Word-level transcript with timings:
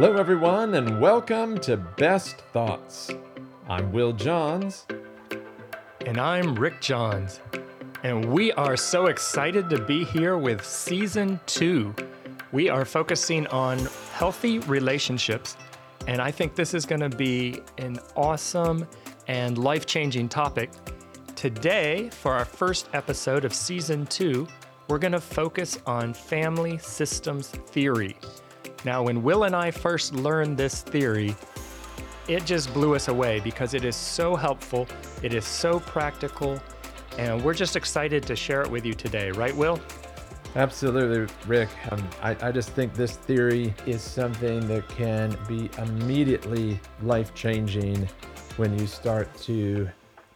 Hello, 0.00 0.16
everyone, 0.16 0.74
and 0.74 1.00
welcome 1.00 1.58
to 1.58 1.76
Best 1.76 2.36
Thoughts. 2.52 3.10
I'm 3.68 3.90
Will 3.90 4.12
Johns. 4.12 4.86
And 6.06 6.18
I'm 6.18 6.54
Rick 6.54 6.80
Johns. 6.80 7.40
And 8.04 8.24
we 8.26 8.52
are 8.52 8.76
so 8.76 9.06
excited 9.06 9.68
to 9.70 9.84
be 9.84 10.04
here 10.04 10.38
with 10.38 10.64
season 10.64 11.40
two. 11.46 11.96
We 12.52 12.68
are 12.68 12.84
focusing 12.84 13.48
on 13.48 13.88
healthy 14.12 14.60
relationships. 14.60 15.56
And 16.06 16.22
I 16.22 16.30
think 16.30 16.54
this 16.54 16.74
is 16.74 16.86
going 16.86 17.00
to 17.00 17.10
be 17.10 17.60
an 17.78 17.98
awesome 18.14 18.86
and 19.26 19.58
life 19.58 19.84
changing 19.84 20.28
topic. 20.28 20.70
Today, 21.34 22.08
for 22.10 22.34
our 22.34 22.44
first 22.44 22.88
episode 22.92 23.44
of 23.44 23.52
season 23.52 24.06
two, 24.06 24.46
we're 24.88 24.98
going 24.98 25.10
to 25.10 25.20
focus 25.20 25.76
on 25.86 26.14
family 26.14 26.78
systems 26.78 27.48
theory. 27.48 28.16
Now, 28.84 29.02
when 29.02 29.22
Will 29.22 29.44
and 29.44 29.56
I 29.56 29.70
first 29.70 30.14
learned 30.14 30.56
this 30.56 30.82
theory, 30.82 31.34
it 32.28 32.44
just 32.44 32.72
blew 32.72 32.94
us 32.94 33.08
away 33.08 33.40
because 33.40 33.74
it 33.74 33.84
is 33.84 33.96
so 33.96 34.36
helpful, 34.36 34.86
it 35.22 35.34
is 35.34 35.44
so 35.44 35.80
practical, 35.80 36.60
and 37.18 37.42
we're 37.42 37.54
just 37.54 37.74
excited 37.74 38.22
to 38.24 38.36
share 38.36 38.62
it 38.62 38.70
with 38.70 38.84
you 38.86 38.94
today, 38.94 39.30
right, 39.30 39.56
Will? 39.56 39.80
Absolutely, 40.54 41.32
Rick. 41.46 41.68
Um, 41.90 42.08
I, 42.22 42.36
I 42.40 42.52
just 42.52 42.70
think 42.70 42.94
this 42.94 43.16
theory 43.16 43.74
is 43.86 44.02
something 44.02 44.66
that 44.68 44.88
can 44.88 45.36
be 45.46 45.68
immediately 45.78 46.80
life 47.02 47.34
changing 47.34 48.08
when 48.56 48.78
you 48.78 48.86
start 48.86 49.34
to 49.42 49.88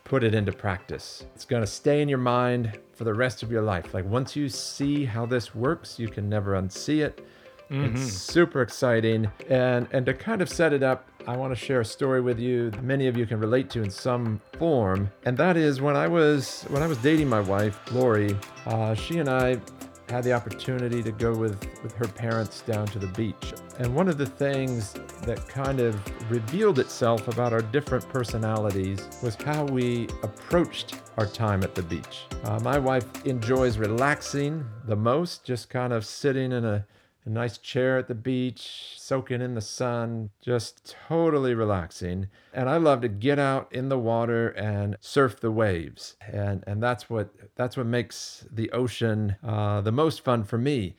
put 0.04 0.22
it 0.22 0.34
into 0.34 0.52
practice. 0.52 1.24
It's 1.34 1.44
going 1.44 1.62
to 1.62 1.66
stay 1.66 2.02
in 2.02 2.08
your 2.08 2.18
mind 2.18 2.78
for 2.92 3.04
the 3.04 3.14
rest 3.14 3.42
of 3.42 3.50
your 3.50 3.62
life. 3.62 3.94
Like 3.94 4.04
once 4.04 4.36
you 4.36 4.48
see 4.48 5.04
how 5.04 5.26
this 5.26 5.54
works, 5.54 5.98
you 5.98 6.08
can 6.08 6.28
never 6.28 6.52
unsee 6.52 7.02
it. 7.04 7.24
Mm-hmm. 7.72 7.96
It's 7.96 8.12
super 8.12 8.62
exciting. 8.62 9.30
And 9.48 9.88
and 9.92 10.04
to 10.06 10.14
kind 10.14 10.42
of 10.42 10.48
set 10.48 10.72
it 10.72 10.82
up, 10.82 11.08
I 11.26 11.36
want 11.36 11.52
to 11.52 11.56
share 11.56 11.80
a 11.80 11.84
story 11.84 12.20
with 12.20 12.38
you 12.38 12.70
that 12.70 12.82
many 12.82 13.06
of 13.06 13.16
you 13.16 13.26
can 13.26 13.40
relate 13.40 13.70
to 13.70 13.82
in 13.82 13.90
some 13.90 14.40
form. 14.58 15.10
And 15.24 15.36
that 15.38 15.56
is 15.56 15.80
when 15.80 15.96
I 15.96 16.06
was 16.06 16.64
when 16.68 16.82
I 16.82 16.86
was 16.86 16.98
dating 16.98 17.28
my 17.28 17.40
wife, 17.40 17.80
Lori, 17.92 18.36
uh, 18.66 18.94
she 18.94 19.18
and 19.18 19.28
I 19.28 19.60
had 20.08 20.24
the 20.24 20.32
opportunity 20.32 21.02
to 21.02 21.10
go 21.10 21.34
with, 21.34 21.58
with 21.82 21.94
her 21.94 22.06
parents 22.06 22.60
down 22.62 22.86
to 22.88 22.98
the 22.98 23.06
beach. 23.08 23.54
And 23.78 23.94
one 23.94 24.08
of 24.08 24.18
the 24.18 24.26
things 24.26 24.92
that 25.22 25.48
kind 25.48 25.80
of 25.80 25.98
revealed 26.30 26.78
itself 26.78 27.28
about 27.28 27.54
our 27.54 27.62
different 27.62 28.06
personalities 28.10 29.08
was 29.22 29.36
how 29.36 29.64
we 29.64 30.08
approached 30.22 30.96
our 31.16 31.26
time 31.26 31.62
at 31.62 31.74
the 31.74 31.82
beach. 31.82 32.26
Uh, 32.44 32.60
my 32.62 32.78
wife 32.78 33.24
enjoys 33.24 33.78
relaxing 33.78 34.66
the 34.84 34.96
most, 34.96 35.44
just 35.44 35.70
kind 35.70 35.94
of 35.94 36.04
sitting 36.04 36.52
in 36.52 36.64
a 36.66 36.84
a 37.24 37.30
nice 37.30 37.58
chair 37.58 37.98
at 37.98 38.08
the 38.08 38.14
beach, 38.14 38.94
soaking 38.96 39.40
in 39.40 39.54
the 39.54 39.60
sun, 39.60 40.30
just 40.40 40.96
totally 41.08 41.54
relaxing. 41.54 42.28
And 42.52 42.68
I 42.68 42.76
love 42.76 43.00
to 43.02 43.08
get 43.08 43.38
out 43.38 43.72
in 43.72 43.88
the 43.88 43.98
water 43.98 44.48
and 44.48 44.96
surf 45.00 45.40
the 45.40 45.50
waves, 45.50 46.16
and 46.20 46.64
and 46.66 46.82
that's 46.82 47.08
what 47.08 47.30
that's 47.54 47.76
what 47.76 47.86
makes 47.86 48.44
the 48.50 48.70
ocean 48.72 49.36
uh, 49.42 49.80
the 49.80 49.92
most 49.92 50.22
fun 50.22 50.44
for 50.44 50.58
me. 50.58 50.96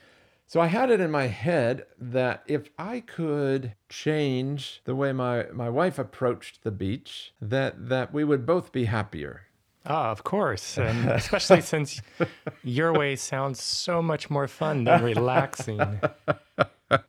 So 0.47 0.61
I 0.61 0.67
had 0.67 0.91
it 0.91 0.99
in 0.99 1.09
my 1.09 1.27
head 1.27 1.85
that 1.97 2.43
if 2.45 2.69
I 2.77 2.99
could 2.99 3.73
change 3.89 4.81
the 4.85 4.95
way 4.95 5.11
my, 5.11 5.47
my 5.51 5.69
wife 5.69 5.97
approached 5.97 6.63
the 6.63 6.69
beach, 6.69 7.33
that 7.41 7.89
that 7.89 8.13
we 8.13 8.23
would 8.23 8.45
both 8.45 8.71
be 8.71 8.85
happier. 8.85 9.47
Ah, 9.85 10.11
of 10.11 10.23
course. 10.23 10.77
And 10.77 11.09
especially 11.09 11.61
since 11.61 12.01
your 12.63 12.93
way 12.93 13.15
sounds 13.15 13.61
so 13.61 14.01
much 14.01 14.29
more 14.29 14.47
fun 14.47 14.83
than 14.85 15.03
relaxing. 15.03 15.99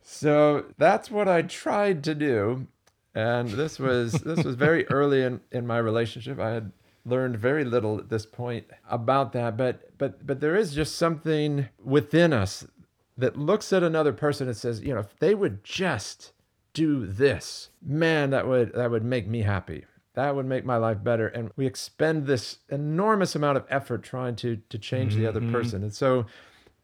So 0.01 0.65
that's 0.77 1.11
what 1.11 1.27
I 1.27 1.43
tried 1.43 2.03
to 2.05 2.15
do. 2.15 2.67
And 3.13 3.49
this 3.49 3.79
was 3.79 4.13
this 4.13 4.43
was 4.43 4.55
very 4.55 4.87
early 4.89 5.21
in, 5.21 5.41
in 5.51 5.65
my 5.65 5.77
relationship. 5.77 6.39
I 6.39 6.51
had 6.51 6.71
learned 7.05 7.37
very 7.37 7.63
little 7.63 7.99
at 7.99 8.09
this 8.09 8.25
point 8.25 8.65
about 8.89 9.31
that. 9.33 9.55
But 9.57 9.97
but 9.97 10.25
but 10.25 10.41
there 10.41 10.55
is 10.55 10.73
just 10.73 10.97
something 10.97 11.69
within 11.83 12.33
us 12.33 12.65
that 13.17 13.37
looks 13.37 13.71
at 13.71 13.83
another 13.83 14.11
person 14.11 14.47
and 14.47 14.57
says, 14.57 14.81
you 14.81 14.93
know, 14.93 14.99
if 14.99 15.17
they 15.19 15.33
would 15.33 15.63
just 15.63 16.33
do 16.73 17.05
this, 17.05 17.69
man, 17.81 18.31
that 18.31 18.47
would 18.47 18.73
that 18.73 18.91
would 18.91 19.05
make 19.05 19.27
me 19.27 19.43
happy 19.43 19.85
that 20.15 20.35
would 20.35 20.45
make 20.45 20.65
my 20.65 20.77
life 20.77 21.03
better 21.03 21.27
and 21.27 21.51
we 21.55 21.65
expend 21.65 22.25
this 22.25 22.59
enormous 22.69 23.35
amount 23.35 23.57
of 23.57 23.65
effort 23.69 24.03
trying 24.03 24.35
to 24.35 24.57
to 24.69 24.77
change 24.77 25.13
mm-hmm. 25.13 25.23
the 25.23 25.29
other 25.29 25.41
mm-hmm. 25.41 25.51
person 25.51 25.83
and 25.83 25.93
so 25.93 26.25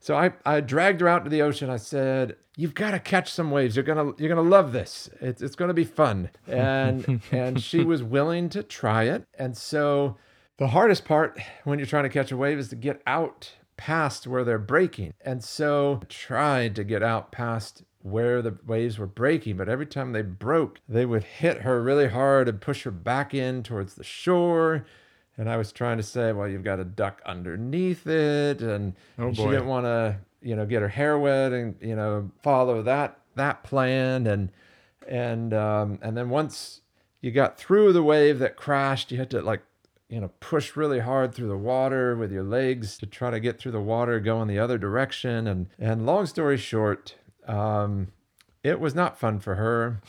so 0.01 0.17
I, 0.17 0.33
I 0.45 0.61
dragged 0.61 0.99
her 1.01 1.07
out 1.07 1.23
to 1.25 1.29
the 1.29 1.43
ocean. 1.43 1.69
I 1.69 1.77
said, 1.77 2.35
"You've 2.57 2.73
got 2.73 2.91
to 2.91 2.99
catch 2.99 3.31
some 3.31 3.51
waves. 3.51 3.75
You're 3.75 3.85
gonna 3.85 4.13
you're 4.17 4.29
gonna 4.29 4.41
love 4.41 4.73
this. 4.73 5.07
It's 5.21 5.43
it's 5.43 5.55
gonna 5.55 5.75
be 5.75 5.83
fun." 5.83 6.31
And 6.47 7.21
and 7.31 7.61
she 7.61 7.83
was 7.83 8.01
willing 8.01 8.49
to 8.49 8.63
try 8.63 9.03
it. 9.03 9.25
And 9.37 9.55
so 9.55 10.17
the 10.57 10.67
hardest 10.67 11.05
part 11.05 11.39
when 11.65 11.77
you're 11.77 11.85
trying 11.85 12.03
to 12.03 12.09
catch 12.09 12.31
a 12.31 12.37
wave 12.37 12.57
is 12.57 12.69
to 12.69 12.75
get 12.75 13.01
out 13.05 13.51
past 13.77 14.25
where 14.25 14.43
they're 14.43 14.57
breaking. 14.57 15.13
And 15.23 15.43
so 15.43 15.99
I 16.01 16.05
tried 16.05 16.75
to 16.77 16.83
get 16.83 17.03
out 17.03 17.31
past 17.31 17.83
where 18.03 18.41
the 18.41 18.57
waves 18.65 18.97
were 18.97 19.07
breaking, 19.07 19.57
but 19.57 19.69
every 19.69 19.85
time 19.85 20.11
they 20.11 20.21
broke, 20.21 20.79
they 20.87 21.05
would 21.05 21.23
hit 21.23 21.61
her 21.61 21.81
really 21.81 22.07
hard 22.07 22.47
and 22.47 22.59
push 22.59 22.83
her 22.83 22.91
back 22.91 23.33
in 23.33 23.63
towards 23.63 23.95
the 23.95 24.03
shore. 24.03 24.85
And 25.37 25.49
I 25.49 25.57
was 25.57 25.71
trying 25.71 25.97
to 25.97 26.03
say, 26.03 26.31
well, 26.33 26.47
you've 26.47 26.63
got 26.63 26.77
to 26.77 26.83
duck 26.83 27.21
underneath 27.25 28.05
it, 28.05 28.61
and, 28.61 28.93
oh 29.17 29.27
and 29.27 29.35
she 29.35 29.43
didn't 29.43 29.67
want 29.67 29.85
to, 29.85 30.17
you 30.41 30.55
know, 30.55 30.65
get 30.65 30.81
her 30.81 30.89
hair 30.89 31.17
wet 31.17 31.51
and 31.53 31.75
you 31.81 31.95
know 31.95 32.29
follow 32.41 32.83
that 32.83 33.19
that 33.35 33.63
plan, 33.63 34.27
and 34.27 34.49
and 35.07 35.53
um, 35.53 35.99
and 36.01 36.17
then 36.17 36.29
once 36.29 36.81
you 37.21 37.31
got 37.31 37.57
through 37.57 37.93
the 37.93 38.03
wave 38.03 38.39
that 38.39 38.55
crashed, 38.55 39.11
you 39.11 39.17
had 39.17 39.29
to 39.31 39.41
like 39.41 39.61
you 40.09 40.19
know 40.19 40.29
push 40.39 40.75
really 40.75 40.99
hard 40.99 41.33
through 41.33 41.47
the 41.47 41.57
water 41.57 42.15
with 42.15 42.31
your 42.31 42.43
legs 42.43 42.97
to 42.97 43.05
try 43.05 43.31
to 43.31 43.39
get 43.39 43.57
through 43.57 43.71
the 43.71 43.81
water, 43.81 44.19
go 44.19 44.41
in 44.41 44.47
the 44.47 44.59
other 44.59 44.77
direction, 44.77 45.47
and 45.47 45.67
and 45.79 46.05
long 46.05 46.25
story 46.25 46.57
short, 46.57 47.15
um, 47.51 48.07
it 48.63 48.79
was 48.79 48.95
not 48.95 49.19
fun 49.19 49.39
for 49.39 49.55
her. 49.55 50.01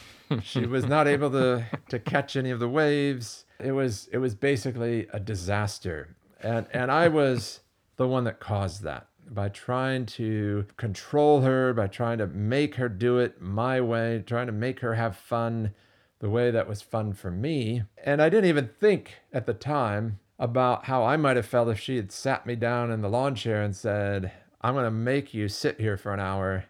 She 0.43 0.67
was 0.67 0.87
not 0.87 1.07
able 1.09 1.31
to 1.31 1.67
to 1.91 1.99
catch 1.99 2.37
any 2.37 2.51
of 2.51 2.59
the 2.59 2.69
waves. 2.69 3.45
It 3.59 3.73
was 3.73 4.09
it 4.13 4.19
was 4.19 4.35
basically 4.35 5.07
a 5.13 5.21
disaster, 5.21 6.17
and 6.41 6.67
and 6.73 6.91
I 6.91 7.09
was 7.09 7.61
the 7.97 8.09
one 8.09 8.25
that 8.25 8.41
caused 8.41 8.83
that 8.83 9.09
by 9.31 9.49
trying 9.49 10.07
to 10.07 10.67
control 10.77 11.43
her, 11.43 11.73
by 11.73 11.87
trying 11.87 12.19
to 12.19 12.27
make 12.27 12.77
her 12.77 12.89
do 12.89 13.19
it 13.19 13.41
my 13.41 13.81
way, 13.81 14.23
trying 14.27 14.47
to 14.47 14.53
make 14.53 14.81
her 14.81 14.95
have 14.95 15.17
fun 15.17 15.75
the 16.19 16.31
way 16.31 16.51
that 16.51 16.69
was 16.69 16.83
fun 16.83 17.13
for 17.13 17.31
me. 17.31 17.83
And 18.05 18.23
I 18.23 18.29
didn't 18.29 18.49
even 18.49 18.71
think 18.81 19.17
at 19.33 19.47
the 19.47 19.55
time 19.55 20.19
about 20.39 20.87
how 20.87 21.05
I 21.05 21.17
might 21.17 21.37
have 21.37 21.47
felt 21.47 21.69
if 21.69 21.79
she 21.79 21.97
had 21.97 22.13
sat 22.13 22.47
me 22.47 22.57
down 22.57 22.91
in 22.91 23.01
the 23.01 23.09
lawn 23.09 23.35
chair 23.35 23.63
and 23.63 23.75
said, 23.75 24.33
I'm 24.61 24.75
going 24.75 24.85
to 24.85 24.91
make 24.91 25.35
you 25.35 25.49
sit 25.49 25.81
here 25.81 25.97
for 25.97 26.13
an 26.13 26.21
hour 26.21 26.65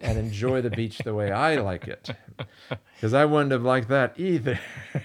and 0.00 0.18
enjoy 0.18 0.62
the 0.62 0.70
beach 0.70 0.98
the 0.98 1.14
way 1.14 1.30
I 1.30 1.56
like 1.56 1.88
it. 1.88 2.10
Because 2.94 3.14
I 3.14 3.24
wouldn't 3.24 3.52
have 3.52 3.62
liked 3.62 3.88
that 3.88 4.20
either. 4.20 4.60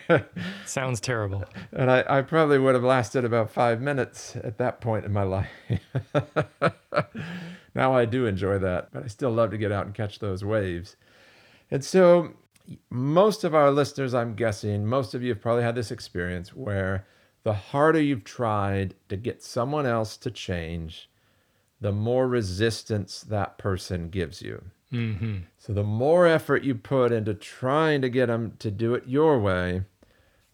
Sounds 0.66 1.00
terrible. 1.00 1.46
And 1.72 1.90
I, 1.90 2.04
I, 2.10 2.22
probably 2.24 2.60
would 2.60 2.76
have 2.76 2.84
lasted 2.84 3.24
about 3.24 3.50
five 3.50 3.82
minutes 3.82 4.36
at 4.36 4.58
that 4.58 4.82
point 4.82 5.06
in 5.06 5.14
my 5.14 5.24
life. 5.24 5.50
now 7.74 7.96
I 7.96 8.04
do 8.04 8.26
enjoy 8.26 8.60
that, 8.60 8.90
but 8.92 9.06
I 9.06 9.08
still 9.08 9.32
love 9.32 9.52
to 9.52 9.58
get 9.58 9.72
out 9.72 9.86
and 9.86 9.96
catch 9.96 10.20
those 10.20 10.44
waves. 10.44 10.98
And 11.72 11.86
so, 11.86 12.34
most 12.90 13.46
of 13.46 13.56
our 13.56 13.72
listeners, 13.72 14.14
I'm 14.14 14.36
guessing, 14.36 14.86
most 14.86 15.14
of 15.14 15.24
you 15.24 15.30
have 15.30 15.42
probably 15.42 15.64
had 15.64 15.76
this 15.76 15.90
experience 15.92 16.54
where 16.54 17.08
the 17.44 17.54
harder 17.54 18.02
you've 18.02 18.26
tried 18.26 18.96
to 19.08 19.16
get 19.16 19.42
someone 19.42 19.86
else 19.86 20.18
to 20.18 20.32
change, 20.32 21.10
the 21.80 21.94
more 21.94 22.28
resistance 22.28 23.22
that 23.22 23.58
person 23.58 24.10
gives 24.10 24.42
you. 24.42 24.66
Mm-hmm. 24.96 25.38
So 25.58 25.74
the 25.74 25.84
more 25.84 26.26
effort 26.26 26.64
you 26.64 26.76
put 26.76 27.12
into 27.12 27.34
trying 27.34 28.02
to 28.02 28.10
get 28.10 28.28
them 28.28 28.54
to 28.60 28.72
do 28.72 28.94
it 28.94 29.04
your 29.08 29.40
way, 29.40 29.84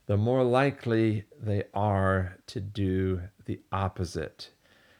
the 0.07 0.17
more 0.17 0.43
likely 0.43 1.25
they 1.41 1.63
are 1.73 2.37
to 2.47 2.59
do 2.59 3.21
the 3.45 3.59
opposite. 3.71 4.51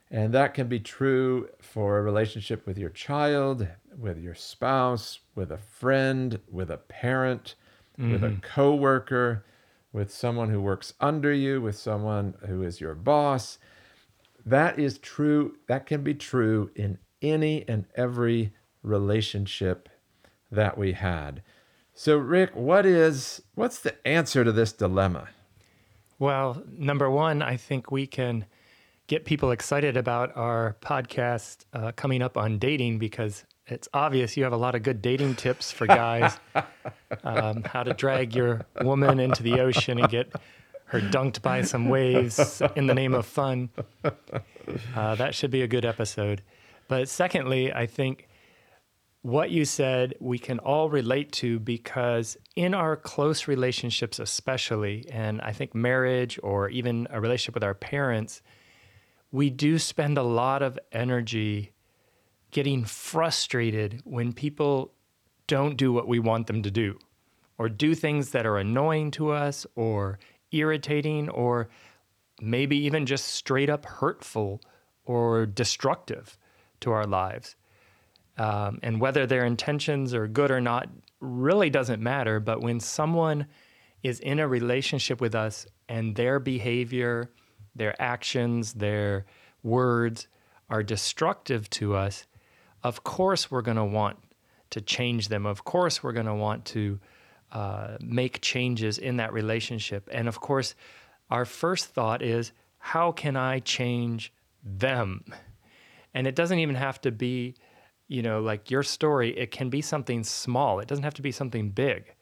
And 0.10 0.34
that 0.34 0.54
can 0.54 0.68
be 0.68 0.80
true 0.80 1.50
for 1.60 1.98
a 1.98 2.02
relationship 2.02 2.68
with 2.68 2.78
your 2.78 2.90
child, 2.90 3.68
with 3.98 4.18
your 4.18 4.36
spouse, 4.36 5.20
with 5.36 5.52
a 5.52 5.58
friend, 5.58 6.40
with 6.50 6.70
a 6.70 6.78
parent, 6.78 7.56
mm-hmm. 7.98 8.12
with 8.12 8.24
a 8.24 8.28
mm-hmm. 8.28 8.40
coworker, 8.42 9.46
with 9.94 10.14
someone 10.14 10.50
who 10.50 10.62
works 10.62 10.94
under 11.00 11.34
you, 11.34 11.62
with 11.62 11.78
someone 11.78 12.34
who 12.48 12.64
is 12.64 12.82
your 12.82 12.96
boss. 12.96 13.58
That 14.46 14.80
is 14.80 14.98
true. 14.98 15.56
That 15.68 15.86
can 15.86 16.04
be 16.04 16.14
true 16.14 16.72
in 16.76 16.98
any 17.22 17.68
and 17.68 17.86
every 17.96 18.54
relationship 18.84 19.90
that 20.52 20.78
we 20.78 20.94
had. 20.94 21.42
So 21.94 22.18
Rick, 22.18 22.56
what 22.56 22.86
is 22.86 23.42
what's 23.56 23.80
the 23.80 23.96
answer 24.08 24.44
to 24.44 24.52
this 24.52 24.72
dilemma? 24.74 25.30
Well, 26.20 26.64
number 26.72 27.10
one, 27.10 27.42
I 27.42 27.58
think 27.58 27.92
we 27.92 28.06
can 28.08 28.46
get 29.08 29.26
people 29.26 29.52
excited 29.52 29.98
about 29.98 30.36
our 30.38 30.78
podcast 30.82 31.66
uh, 31.74 31.92
coming 31.94 32.22
up 32.22 32.38
on 32.38 32.60
dating 32.60 33.00
because 33.00 33.44
it's 33.68 33.88
obvious 33.94 34.38
you 34.38 34.44
have 34.44 34.54
a 34.54 34.58
lot 34.58 34.76
of 34.76 34.84
good 34.84 35.02
dating 35.02 35.36
tips 35.36 35.72
for 35.72 35.88
guys. 35.88 36.38
um, 37.24 37.64
how 37.64 37.84
to 37.84 37.94
drag 37.94 38.36
your 38.36 38.66
woman 38.82 39.20
into 39.20 39.44
the 39.44 39.60
ocean 39.60 40.00
and 40.00 40.10
get 40.10 40.32
her 40.86 41.00
dunked 41.00 41.42
by 41.42 41.62
some 41.62 41.90
waves 41.90 42.62
in 42.76 42.88
the 42.88 42.94
name 42.94 43.14
of 43.14 43.26
fun. 43.26 43.70
Uh, 44.96 45.16
that 45.16 45.34
should 45.34 45.52
be 45.52 45.62
a 45.62 45.68
good 45.68 45.86
episode. 45.86 46.42
But 46.88 47.08
secondly, 47.08 47.72
I 47.74 47.86
think 47.86 48.28
what 49.22 49.52
you 49.52 49.66
said 49.66 50.16
we 50.20 50.40
can 50.40 50.60
all 50.60 50.90
relate 50.90 51.32
to 51.32 51.60
because 51.60 52.38
in 52.56 52.74
our 52.74 52.96
close 52.96 53.48
relationships, 53.48 54.20
especially, 54.20 55.06
and 55.12 55.42
I 55.42 55.52
think 55.52 55.76
marriage 55.76 56.40
or 56.42 56.70
even 56.70 57.08
a 57.12 57.22
relationship 57.22 57.54
with 57.54 57.64
our 57.64 57.76
parents, 57.76 58.42
we 59.32 59.50
do 59.50 59.78
spend 59.78 60.18
a 60.18 60.24
lot 60.24 60.64
of 60.64 60.80
energy 60.92 61.72
getting 62.50 62.84
frustrated 62.84 64.02
when 64.04 64.34
people 64.34 64.94
don't 65.48 65.78
do 65.78 65.94
what 65.94 66.08
we 66.08 66.20
want 66.20 66.48
them 66.48 66.64
to 66.64 66.72
do 66.72 66.98
or 67.58 67.70
do 67.70 67.94
things 67.94 68.32
that 68.32 68.46
are 68.46 68.58
annoying 68.58 69.12
to 69.12 69.30
us 69.30 69.68
or 69.76 70.18
irritating 70.52 71.30
or 71.30 71.70
maybe 72.42 72.76
even 72.76 73.06
just 73.06 73.26
straight 73.26 73.70
up 73.70 73.86
hurtful 73.86 74.62
or 75.06 75.46
destructive 75.46 76.38
to 76.80 76.92
our 76.92 77.06
lives. 77.06 77.56
Um, 78.42 78.80
and 78.82 79.00
whether 79.00 79.28
their 79.28 79.46
intentions 79.46 80.14
are 80.14 80.28
good 80.28 80.52
or 80.52 80.62
not 80.62 80.90
really 81.20 81.70
doesn't 81.70 82.02
matter. 82.02 82.40
But 82.40 82.62
when 82.62 82.80
someone 82.80 83.46
is 84.02 84.20
in 84.20 84.40
a 84.40 84.48
relationship 84.48 85.22
with 85.22 85.36
us 85.36 85.68
and 85.88 86.16
their 86.16 86.40
behavior, 86.40 87.30
their 87.76 87.94
actions, 88.02 88.74
their 88.74 89.26
words 89.62 90.28
are 90.70 90.84
destructive 90.84 91.70
to 91.70 91.96
us, 91.96 92.26
of 92.84 93.04
course 93.04 93.52
we're 93.52 93.62
going 93.62 93.78
to 93.78 93.86
want 94.00 94.18
to 94.72 94.82
change 94.82 95.28
them. 95.28 95.46
Of 95.46 95.64
course 95.64 96.02
we're 96.02 96.18
going 96.20 96.34
to 96.36 96.42
want 96.48 96.66
to 96.66 97.00
uh, 97.52 97.98
make 98.00 98.42
changes 98.42 98.98
in 98.98 99.18
that 99.18 99.34
relationship. 99.34 100.10
And 100.12 100.28
of 100.28 100.40
course, 100.40 100.74
our 101.30 101.46
first 101.46 101.94
thought 101.94 102.22
is, 102.22 102.54
how 102.80 103.12
can 103.12 103.36
I 103.36 103.60
change 103.60 104.34
them? 104.64 105.26
And 106.14 106.26
it 106.26 106.36
doesn't 106.36 106.60
even 106.60 106.76
have 106.76 107.00
to 107.02 107.12
be, 107.12 107.56
you 108.12 108.22
know, 108.22 108.42
like 108.42 108.70
your 108.70 108.84
story, 108.84 109.30
it 109.38 109.52
can 109.52 109.70
be 109.70 109.82
something 109.82 110.22
small, 110.22 110.82
it 110.82 110.88
doesn't 110.88 111.06
have 111.06 111.14
to 111.14 111.22
be 111.22 111.32
something 111.32 111.70
big. 111.70 112.14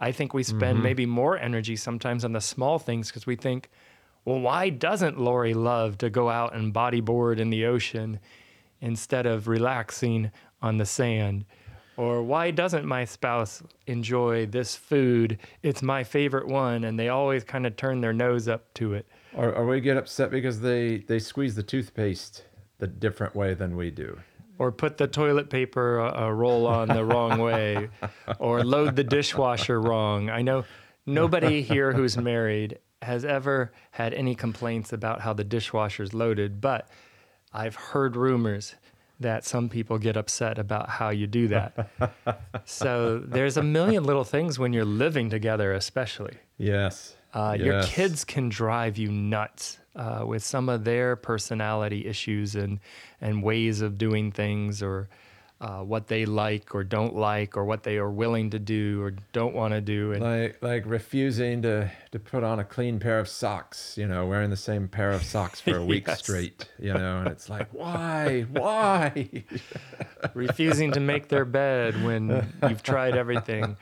I 0.00 0.10
think 0.10 0.34
we 0.34 0.42
spend 0.42 0.76
mm-hmm. 0.76 0.82
maybe 0.82 1.06
more 1.06 1.38
energy 1.38 1.76
sometimes 1.76 2.24
on 2.24 2.32
the 2.32 2.40
small 2.40 2.80
things 2.80 3.08
because 3.08 3.24
we 3.24 3.36
think, 3.36 3.70
well, 4.24 4.40
why 4.40 4.68
doesn't 4.68 5.20
Lori 5.20 5.54
love 5.54 5.96
to 5.98 6.10
go 6.10 6.28
out 6.28 6.56
and 6.56 6.74
bodyboard 6.74 7.38
in 7.38 7.50
the 7.50 7.66
ocean 7.66 8.18
instead 8.80 9.26
of 9.26 9.46
relaxing 9.46 10.32
on 10.60 10.76
the 10.76 10.84
sand? 10.84 11.44
Or 11.96 12.22
why 12.22 12.50
doesn't 12.50 12.84
my 12.84 13.04
spouse 13.04 13.62
enjoy 13.86 14.46
this 14.46 14.74
food? 14.74 15.38
It's 15.62 15.82
my 15.82 16.02
favorite 16.02 16.48
one, 16.48 16.82
and 16.82 16.98
they 16.98 17.10
always 17.10 17.44
kind 17.44 17.64
of 17.64 17.76
turn 17.76 18.00
their 18.00 18.12
nose 18.12 18.48
up 18.48 18.74
to 18.74 18.94
it. 18.94 19.06
Or, 19.34 19.52
or 19.52 19.66
we 19.66 19.80
get 19.80 19.96
upset 19.96 20.32
because 20.32 20.60
they, 20.60 20.98
they 20.98 21.20
squeeze 21.20 21.54
the 21.54 21.62
toothpaste 21.62 22.44
the 22.78 22.88
different 22.88 23.36
way 23.36 23.54
than 23.54 23.76
we 23.76 23.92
do. 23.92 24.18
Or 24.58 24.72
put 24.72 24.96
the 24.98 25.06
toilet 25.06 25.50
paper 25.50 26.00
uh, 26.00 26.30
roll 26.30 26.66
on 26.66 26.88
the 26.88 27.04
wrong 27.04 27.38
way, 27.48 27.90
or 28.38 28.64
load 28.64 28.96
the 28.96 29.04
dishwasher 29.04 29.80
wrong. 29.80 30.30
I 30.30 30.42
know 30.42 30.64
nobody 31.06 31.62
here 31.62 31.92
who's 31.92 32.16
married 32.16 32.78
has 33.02 33.24
ever 33.24 33.72
had 33.92 34.12
any 34.14 34.34
complaints 34.34 34.92
about 34.92 35.20
how 35.20 35.32
the 35.32 35.44
dishwasher's 35.44 36.12
loaded, 36.12 36.60
but 36.60 36.88
I've 37.52 37.76
heard 37.76 38.16
rumors 38.16 38.74
that 39.20 39.44
some 39.44 39.68
people 39.68 39.98
get 39.98 40.16
upset 40.16 40.58
about 40.58 40.88
how 40.88 41.10
you 41.10 41.26
do 41.26 41.48
that. 41.48 41.90
so 42.64 43.18
there's 43.18 43.56
a 43.56 43.62
million 43.62 44.04
little 44.04 44.24
things 44.24 44.58
when 44.58 44.72
you're 44.72 44.84
living 44.84 45.30
together, 45.30 45.72
especially. 45.72 46.34
Yes. 46.56 47.16
Uh, 47.34 47.56
yes. 47.58 47.64
Your 47.66 47.82
kids 47.82 48.24
can 48.24 48.48
drive 48.48 48.96
you 48.96 49.10
nuts 49.10 49.78
uh, 49.94 50.24
with 50.26 50.42
some 50.42 50.68
of 50.68 50.84
their 50.84 51.16
personality 51.16 52.06
issues 52.06 52.54
and 52.54 52.80
and 53.20 53.42
ways 53.42 53.80
of 53.80 53.98
doing 53.98 54.32
things, 54.32 54.82
or 54.82 55.08
uh, 55.60 55.80
what 55.80 56.06
they 56.06 56.24
like 56.24 56.74
or 56.74 56.84
don't 56.84 57.14
like, 57.16 57.56
or 57.56 57.64
what 57.64 57.82
they 57.82 57.98
are 57.98 58.10
willing 58.10 58.48
to 58.50 58.58
do 58.58 59.02
or 59.02 59.10
don't 59.32 59.54
want 59.54 59.74
to 59.74 59.80
do. 59.80 60.12
And 60.12 60.22
like 60.22 60.62
like 60.62 60.84
refusing 60.86 61.62
to 61.62 61.90
to 62.12 62.18
put 62.18 62.44
on 62.44 62.60
a 62.60 62.64
clean 62.64 62.98
pair 62.98 63.18
of 63.18 63.28
socks, 63.28 63.98
you 63.98 64.06
know, 64.06 64.24
wearing 64.26 64.50
the 64.50 64.56
same 64.56 64.88
pair 64.88 65.10
of 65.10 65.22
socks 65.22 65.60
for 65.60 65.76
a 65.76 65.84
week 65.92 66.06
yes. 66.06 66.20
straight, 66.20 66.66
you 66.78 66.94
know, 66.94 67.18
and 67.18 67.28
it's 67.28 67.50
like, 67.50 67.68
why, 67.72 68.46
why? 68.50 69.44
refusing 70.34 70.92
to 70.92 71.00
make 71.00 71.28
their 71.28 71.44
bed 71.44 72.02
when 72.04 72.52
you've 72.68 72.82
tried 72.82 73.16
everything. 73.16 73.76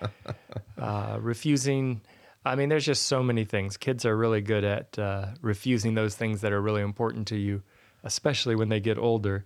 Uh, 0.78 1.18
refusing. 1.20 2.00
I 2.46 2.54
mean, 2.54 2.68
there's 2.68 2.86
just 2.86 3.06
so 3.06 3.24
many 3.24 3.44
things. 3.44 3.76
Kids 3.76 4.04
are 4.06 4.16
really 4.16 4.40
good 4.40 4.62
at 4.62 4.96
uh, 5.00 5.26
refusing 5.42 5.94
those 5.94 6.14
things 6.14 6.42
that 6.42 6.52
are 6.52 6.62
really 6.62 6.80
important 6.80 7.26
to 7.28 7.36
you, 7.36 7.62
especially 8.04 8.54
when 8.54 8.68
they 8.68 8.78
get 8.78 8.98
older. 8.98 9.44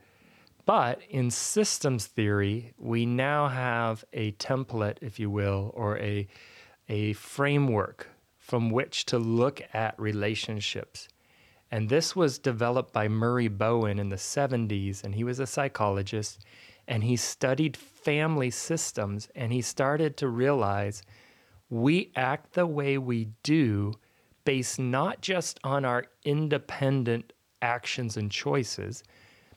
But 0.67 1.01
in 1.09 1.31
systems 1.31 2.05
theory, 2.05 2.75
we 2.77 3.07
now 3.07 3.49
have 3.49 4.05
a 4.13 4.33
template, 4.33 4.99
if 5.01 5.19
you 5.19 5.31
will, 5.31 5.73
or 5.75 5.97
a, 5.97 6.29
a 6.91 7.15
framework 7.15 8.09
from 8.37 8.69
which 8.69 9.07
to 9.07 9.19
look 9.19 9.63
at 9.73 9.99
relationships. 9.99 11.09
And 11.71 11.89
this 11.89 12.15
was 12.15 12.39
developed 12.39 12.93
by 12.93 13.09
Murray 13.09 13.49
Bowen 13.49 13.99
in 13.99 14.11
the 14.11 14.17
70s, 14.17 15.03
and 15.03 15.15
he 15.15 15.25
was 15.25 15.41
a 15.41 15.47
psychologist. 15.47 16.45
And 16.87 17.03
he 17.03 17.17
studied 17.17 17.79
family 17.79 18.51
systems, 18.51 19.31
and 19.35 19.55
he 19.55 19.63
started 19.63 20.19
to 20.19 20.29
realize 20.29 21.03
we 21.71 22.11
act 22.17 22.53
the 22.53 22.67
way 22.67 22.99
we 22.99 23.29
do 23.43 23.93
based 24.45 24.79
not 24.79 25.21
just 25.21 25.59
on 25.63 25.85
our 25.85 26.05
independent 26.25 27.33
actions 27.63 28.17
and 28.17 28.31
choices, 28.31 29.03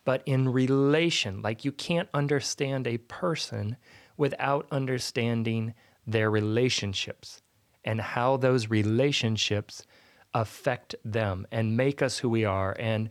but 0.05 0.21
in 0.25 0.49
relation. 0.49 1.41
Like 1.41 1.65
you 1.65 1.71
can't 1.71 2.09
understand 2.13 2.85
a 2.85 2.97
person 2.99 3.77
without 4.17 4.67
understanding 4.71 5.73
their 6.05 6.29
relationships 6.29 7.41
and 7.83 7.99
how 7.99 8.37
those 8.37 8.69
relationships 8.69 9.85
affect 10.33 10.95
them 11.03 11.47
and 11.51 11.77
make 11.77 12.01
us 12.01 12.19
who 12.19 12.29
we 12.29 12.45
are 12.45 12.75
and 12.79 13.09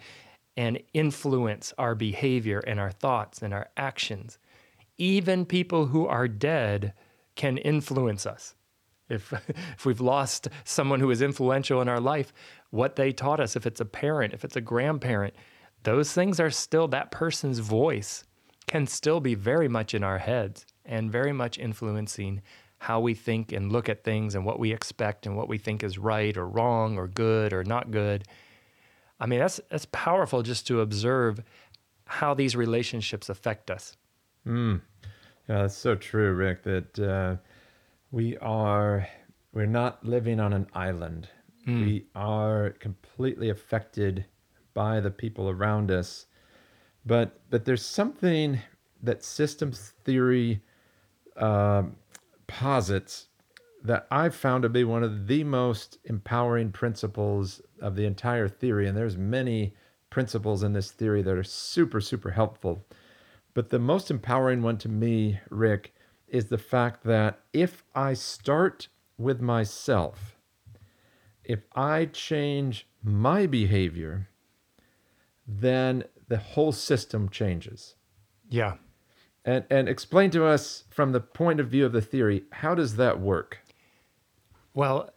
and 0.55 0.79
influence 0.93 1.73
our 1.79 1.95
behavior 1.95 2.59
and 2.67 2.79
our 2.79 2.91
thoughts 2.91 3.41
and 3.41 3.55
our 3.55 3.71
actions. 3.77 4.39
Even 4.99 5.47
people 5.47 5.87
who 5.87 6.07
are 6.07 6.29
dead 6.29 6.93
can 7.37 7.57
influence 7.57 8.27
us. 8.27 8.55
If, 9.13 9.33
if 9.77 9.87
we've 9.87 10.01
lost 10.01 10.49
someone 10.65 11.01
who 11.01 11.11
is 11.11 11.23
influential 11.23 11.81
in 11.81 11.89
our 11.89 12.01
life, 12.01 12.33
what 12.71 12.97
they 12.97 13.13
taught 13.13 13.41
us, 13.41 13.57
if 13.57 13.67
it's 13.67 13.81
a 13.81 13.85
parent, 13.85 14.35
if 14.35 14.45
it's 14.45 14.57
a 14.57 14.61
grandparent, 14.61 15.35
those 15.85 16.13
things 16.13 16.41
are 16.41 16.51
still 16.51 16.89
that 16.89 17.11
person's 17.11 17.59
voice 17.59 18.25
can 18.67 18.87
still 18.87 19.21
be 19.21 19.35
very 19.35 19.69
much 19.69 19.95
in 19.95 20.05
our 20.05 20.19
heads 20.19 20.65
and 20.85 21.11
very 21.11 21.33
much 21.33 21.59
influencing 21.59 22.43
how 22.79 22.99
we 23.01 23.15
think 23.15 23.53
and 23.53 23.71
look 23.71 23.89
at 23.89 24.03
things 24.03 24.35
and 24.35 24.45
what 24.45 24.59
we 24.59 24.73
expect 24.73 25.27
and 25.27 25.37
what 25.37 25.49
we 25.49 25.59
think 25.59 25.85
is 25.85 25.99
right 25.99 26.37
or 26.37 26.49
wrong 26.49 26.99
or 26.99 27.07
good 27.07 27.53
or 27.53 27.63
not 27.63 27.91
good. 27.91 28.25
I 29.21 29.27
mean, 29.27 29.39
that's 29.39 29.61
that's 29.71 29.87
powerful 29.93 30.43
just 30.43 30.67
to 30.67 30.81
observe 30.81 31.43
how 32.07 32.35
these 32.35 32.57
relationships 32.57 33.29
affect 33.29 33.71
us. 33.71 33.97
Mm. 34.47 34.81
Yeah, 35.49 35.63
that's 35.63 35.77
so 35.77 35.95
true, 35.95 36.33
Rick. 36.33 36.65
That 36.65 36.99
uh, 36.99 37.37
we 38.13 38.37
are 38.37 39.09
we're 39.53 39.67
not 39.67 40.05
living 40.05 40.39
on 40.39 40.53
an 40.53 40.69
island. 40.75 41.29
Mm. 41.67 41.85
We 41.85 42.07
are 42.15 42.71
completely 42.79 43.49
affected 43.49 44.27
by 44.75 45.01
the 45.01 45.11
people 45.11 45.49
around 45.51 45.91
us. 45.91 46.27
But 47.05 47.41
but 47.51 47.65
there's 47.65 47.85
something 47.85 48.61
that 49.03 49.25
systems 49.25 49.95
theory 50.05 50.63
uh, 51.37 51.85
posits 52.47 53.27
that 53.83 54.07
I've 54.13 54.35
found 54.35 54.63
to 54.63 54.69
be 54.69 54.85
one 54.85 55.03
of 55.03 55.27
the 55.27 55.43
most 55.43 55.99
empowering 56.05 56.71
principles 56.71 57.61
of 57.81 57.97
the 57.97 58.05
entire 58.05 58.47
theory. 58.47 58.87
And 58.87 58.97
there's 58.97 59.17
many 59.17 59.75
principles 60.09 60.63
in 60.63 60.73
this 60.73 60.93
theory 60.93 61.23
that 61.23 61.35
are 61.35 61.43
super 61.43 62.01
super 62.01 62.31
helpful. 62.31 62.85
But 63.55 63.71
the 63.71 63.79
most 63.79 64.11
empowering 64.11 64.63
one 64.63 64.79
to 64.79 64.89
me, 64.89 65.41
Rick, 65.51 65.95
is 66.33 66.47
the 66.47 66.59
fact 66.59 67.05
that 67.05 67.41
if 67.53 67.85
I 67.95 68.15
start 68.15 68.89
with 69.19 69.41
myself, 69.41 70.37
if 71.45 71.61
I 71.77 72.07
change 72.07 72.89
my 73.05 73.47
behavior, 73.47 74.29
then 75.47 76.05
the 76.29 76.39
whole 76.39 76.73
system 76.73 77.29
changes. 77.29 77.95
Yeah. 78.49 78.77
And 79.45 79.65
and 79.71 79.89
explain 79.89 80.31
to 80.31 80.47
us 80.47 80.85
from 80.89 81.13
the 81.13 81.21
point 81.21 81.61
of 81.61 81.69
view 81.69 81.85
of 81.85 81.93
the 81.93 82.01
theory, 82.01 82.45
how 82.53 82.75
does 82.75 82.97
that 82.97 83.21
work? 83.21 83.59
Well, 84.73 85.11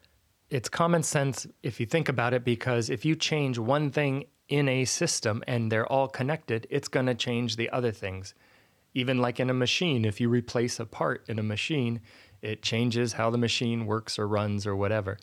it's 0.49 0.67
common 0.67 1.03
sense 1.03 1.47
if 1.63 1.79
you 1.79 1.85
think 1.85 2.09
about 2.09 2.33
it 2.33 2.43
because 2.43 2.89
if 2.89 3.05
you 3.05 3.15
change 3.15 3.57
one 3.57 3.89
thing 3.91 4.25
in 4.49 4.67
a 4.67 4.85
system 4.85 5.43
and 5.47 5.71
they're 5.71 5.87
all 5.87 6.07
connected, 6.07 6.67
it's 6.69 6.87
going 6.87 7.05
to 7.05 7.15
change 7.15 7.55
the 7.55 7.69
other 7.69 7.91
things. 7.91 8.33
Even 8.95 9.19
like 9.19 9.39
in 9.39 9.51
a 9.51 9.53
machine, 9.53 10.05
if 10.05 10.19
you 10.19 10.29
replace 10.29 10.79
a 10.79 10.85
part 10.85 11.23
in 11.27 11.37
a 11.37 11.43
machine, 11.43 12.01
it 12.41 12.63
changes 12.63 13.13
how 13.13 13.29
the 13.29 13.37
machine 13.37 13.85
works 13.85 14.17
or 14.17 14.27
runs 14.27 14.65
or 14.65 14.75
whatever. 14.75 15.17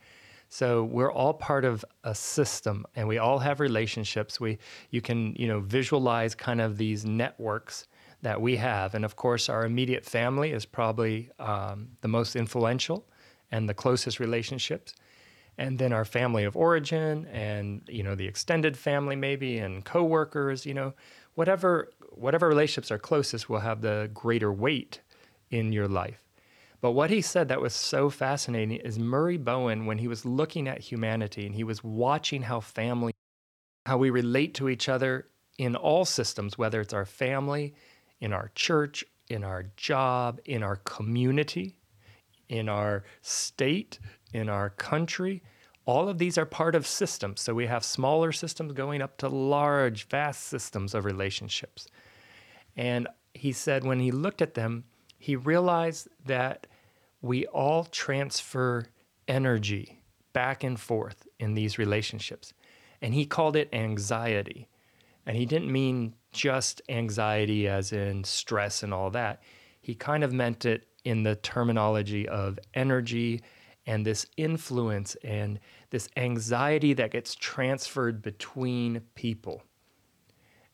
So 0.48 0.84
we're 0.84 1.10
all 1.10 1.32
part 1.32 1.64
of 1.64 1.82
a 2.04 2.14
system 2.14 2.84
and 2.94 3.08
we 3.08 3.16
all 3.16 3.38
have 3.38 3.58
relationships. 3.58 4.38
We 4.38 4.58
you 4.90 5.00
can, 5.00 5.34
you 5.34 5.48
know, 5.48 5.60
visualize 5.60 6.34
kind 6.34 6.60
of 6.60 6.76
these 6.76 7.06
networks 7.06 7.86
that 8.20 8.40
we 8.40 8.56
have. 8.56 8.94
And 8.94 9.04
of 9.04 9.16
course, 9.16 9.48
our 9.48 9.64
immediate 9.64 10.04
family 10.04 10.52
is 10.52 10.66
probably 10.66 11.30
um, 11.38 11.88
the 12.02 12.08
most 12.08 12.36
influential 12.36 13.06
and 13.50 13.68
the 13.68 13.74
closest 13.74 14.20
relationships. 14.20 14.94
And 15.58 15.78
then 15.78 15.92
our 15.92 16.04
family 16.04 16.44
of 16.44 16.56
origin 16.56 17.26
and, 17.26 17.82
you 17.86 18.02
know, 18.02 18.14
the 18.14 18.26
extended 18.26 18.76
family 18.76 19.16
maybe 19.16 19.58
and 19.58 19.84
coworkers, 19.84 20.64
you 20.64 20.74
know, 20.74 20.94
whatever 21.34 21.90
whatever 22.10 22.46
relationships 22.48 22.90
are 22.90 22.98
closest 22.98 23.48
will 23.48 23.60
have 23.60 23.80
the 23.80 24.10
greater 24.12 24.52
weight 24.52 25.00
in 25.50 25.72
your 25.72 25.88
life. 25.88 26.22
But 26.80 26.92
what 26.92 27.10
he 27.10 27.20
said 27.20 27.48
that 27.48 27.60
was 27.60 27.74
so 27.74 28.10
fascinating 28.10 28.76
is 28.78 28.98
Murray 28.98 29.38
Bowen, 29.38 29.86
when 29.86 29.98
he 29.98 30.08
was 30.08 30.26
looking 30.26 30.66
at 30.66 30.80
humanity 30.80 31.46
and 31.46 31.54
he 31.54 31.64
was 31.64 31.84
watching 31.84 32.42
how 32.42 32.60
family, 32.60 33.12
how 33.86 33.98
we 33.98 34.10
relate 34.10 34.54
to 34.54 34.68
each 34.68 34.88
other 34.88 35.28
in 35.58 35.76
all 35.76 36.04
systems, 36.04 36.58
whether 36.58 36.80
it's 36.80 36.92
our 36.92 37.04
family, 37.04 37.74
in 38.20 38.32
our 38.32 38.50
church, 38.54 39.04
in 39.28 39.44
our 39.44 39.66
job, 39.76 40.40
in 40.44 40.62
our 40.62 40.76
community, 40.76 41.76
in 42.48 42.68
our 42.68 43.04
state, 43.20 44.00
in 44.34 44.48
our 44.48 44.70
country. 44.70 45.42
All 45.84 46.08
of 46.08 46.18
these 46.18 46.38
are 46.38 46.46
part 46.46 46.74
of 46.74 46.86
systems. 46.86 47.40
So 47.40 47.54
we 47.54 47.66
have 47.66 47.84
smaller 47.84 48.32
systems 48.32 48.72
going 48.72 49.02
up 49.02 49.16
to 49.18 49.28
large, 49.28 50.06
vast 50.08 50.44
systems 50.44 50.94
of 50.94 51.04
relationships. 51.04 51.88
And 52.76 53.08
he 53.34 53.52
said 53.52 53.84
when 53.84 54.00
he 54.00 54.10
looked 54.10 54.42
at 54.42 54.54
them, 54.54 54.84
he 55.18 55.36
realized 55.36 56.08
that 56.24 56.66
we 57.20 57.46
all 57.46 57.84
transfer 57.84 58.86
energy 59.28 60.02
back 60.32 60.64
and 60.64 60.78
forth 60.78 61.26
in 61.38 61.54
these 61.54 61.78
relationships. 61.78 62.52
And 63.00 63.14
he 63.14 63.26
called 63.26 63.56
it 63.56 63.68
anxiety. 63.72 64.68
And 65.26 65.36
he 65.36 65.46
didn't 65.46 65.70
mean 65.70 66.14
just 66.32 66.82
anxiety 66.88 67.68
as 67.68 67.92
in 67.92 68.24
stress 68.24 68.82
and 68.82 68.92
all 68.94 69.10
that. 69.10 69.42
He 69.80 69.94
kind 69.94 70.24
of 70.24 70.32
meant 70.32 70.64
it 70.64 70.86
in 71.04 71.22
the 71.22 71.36
terminology 71.36 72.28
of 72.28 72.58
energy 72.74 73.42
and 73.86 74.06
this 74.06 74.26
influence 74.36 75.16
and 75.24 75.58
this 75.90 76.08
anxiety 76.16 76.92
that 76.94 77.10
gets 77.10 77.34
transferred 77.34 78.22
between 78.22 79.02
people. 79.14 79.62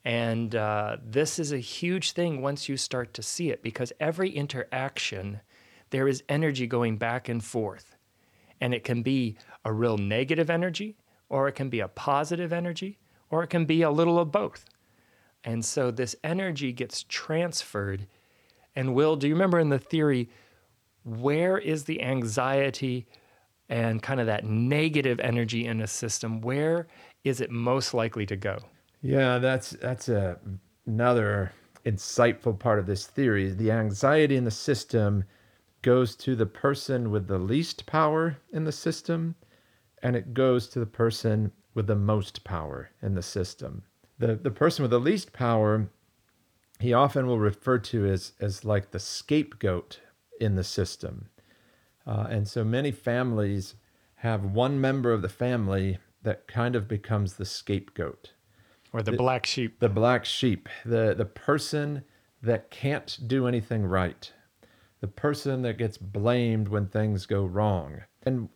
And 0.05 0.55
uh, 0.55 0.99
this 1.05 1.39
is 1.39 1.53
a 1.53 1.59
huge 1.59 2.13
thing 2.13 2.41
once 2.41 2.69
you 2.69 2.77
start 2.77 3.15
to 3.15 3.23
see 3.23 3.51
it 3.51 3.63
because 3.63 3.93
every 4.01 4.31
interaction 4.31 5.41
there 5.91 6.09
is 6.09 6.23
energy 6.29 6.67
going 6.67 6.97
back 6.97 7.29
and 7.29 7.43
forth. 7.43 7.97
And 8.61 8.75
it 8.75 8.85
can 8.85 9.03
be 9.03 9.37
a 9.65 9.73
real 9.73 9.97
negative 9.97 10.51
energy, 10.51 10.97
or 11.29 11.49
it 11.49 11.53
can 11.53 11.69
be 11.69 11.81
a 11.81 11.89
positive 11.89 12.53
energy, 12.53 12.99
or 13.31 13.43
it 13.43 13.49
can 13.49 13.65
be 13.65 13.83
a 13.83 13.91
little 13.91 14.19
of 14.19 14.33
both. 14.33 14.65
And 15.45 15.65
so 15.65 15.91
this 15.91 16.17
energy 16.25 16.73
gets 16.73 17.05
transferred. 17.05 18.07
And 18.75 18.95
Will, 18.95 19.17
do 19.17 19.29
you 19.29 19.35
remember 19.35 19.59
in 19.59 19.69
the 19.69 19.79
theory, 19.79 20.29
where 21.05 21.59
is 21.59 21.85
the 21.85 22.03
anxiety 22.03 23.07
and 23.69 24.03
kind 24.03 24.21
of 24.21 24.27
that 24.27 24.45
negative 24.45 25.21
energy 25.21 25.67
in 25.67 25.81
a 25.81 25.87
system? 25.87 26.41
Where 26.41 26.87
is 27.25 27.41
it 27.41 27.51
most 27.51 27.95
likely 27.95 28.27
to 28.27 28.37
go? 28.37 28.59
Yeah, 29.03 29.39
that's 29.39 29.71
that's 29.71 30.09
a, 30.09 30.39
another 30.87 31.53
insightful 31.85 32.59
part 32.59 32.79
of 32.79 32.87
this 32.87 33.07
theory. 33.07 33.51
The 33.51 33.71
anxiety 33.71 34.37
in 34.37 34.45
the 34.45 34.51
system 34.51 35.25
goes 35.83 36.17
to 36.17 36.35
the 36.35 36.47
person 36.47 37.11
with 37.11 37.29
the 37.29 37.39
least 37.39 37.87
power 37.87 38.37
in 38.53 38.65
the 38.65 38.73
system, 38.73 39.35
and 40.03 40.17
it 40.17 40.35
goes 40.35 40.69
to 40.69 40.81
the 40.81 40.87
person 40.87 41.53
with 41.75 41.87
the 41.87 41.97
most 41.97 42.43
power 42.45 42.91
in 43.03 43.15
the 43.15 43.23
system. 43.23 43.83
The, 44.19 44.35
the 44.35 44.51
person 44.51 44.83
with 44.83 44.91
the 44.91 44.99
least 44.99 45.33
power, 45.33 45.89
he 46.81 46.93
often 46.93 47.27
will 47.27 47.39
refer 47.39 47.79
to 47.79 48.07
as, 48.07 48.33
as 48.41 48.65
like 48.65 48.91
the 48.91 48.99
scapegoat 48.99 50.01
in 50.41 50.57
the 50.57 50.65
system. 50.65 51.29
Uh, 52.07 52.27
and 52.31 52.49
so 52.49 52.65
many 52.65 52.91
families 52.91 53.75
have 54.17 54.45
one 54.45 54.81
member 54.81 55.13
of 55.13 55.23
the 55.23 55.29
family 55.29 55.99
that 56.23 56.49
kind 56.49 56.75
of 56.75 56.89
becomes 56.89 57.35
the 57.35 57.45
scapegoat. 57.45 58.33
Or 58.93 59.03
the, 59.03 59.13
the 59.13 59.17
black 59.17 59.47
sheep. 59.47 59.81
The 59.81 59.89
black 59.89 60.25
sheep, 60.25 60.69
the, 60.85 61.15
the 61.17 61.27
person 61.27 62.05
that 62.43 62.71
can't 62.71 63.19
do 63.27 63.47
anything 63.47 63.85
right 63.85 64.33
the 65.01 65.09
person 65.09 65.63
that 65.63 65.79
gets 65.79 65.97
blamed 65.97 66.69
when 66.69 66.87
things 66.87 67.27
go 67.27 67.45
wrong. 67.45 68.03
And 68.25 68.49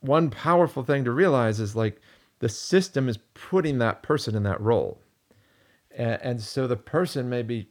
one 0.00 0.30
powerful 0.30 0.82
thing 0.82 1.04
to 1.04 1.10
realize 1.10 1.58
is 1.58 1.74
like 1.74 2.00
the 2.38 2.48
system 2.48 3.08
is 3.08 3.18
putting 3.34 3.78
that 3.78 4.02
person 4.02 4.34
in 4.34 4.42
that 4.42 4.60
role. 4.60 5.00
And, 5.96 6.20
and 6.22 6.40
so 6.40 6.66
the 6.66 6.76
person 6.76 7.28
may 7.28 7.42
be 7.42 7.70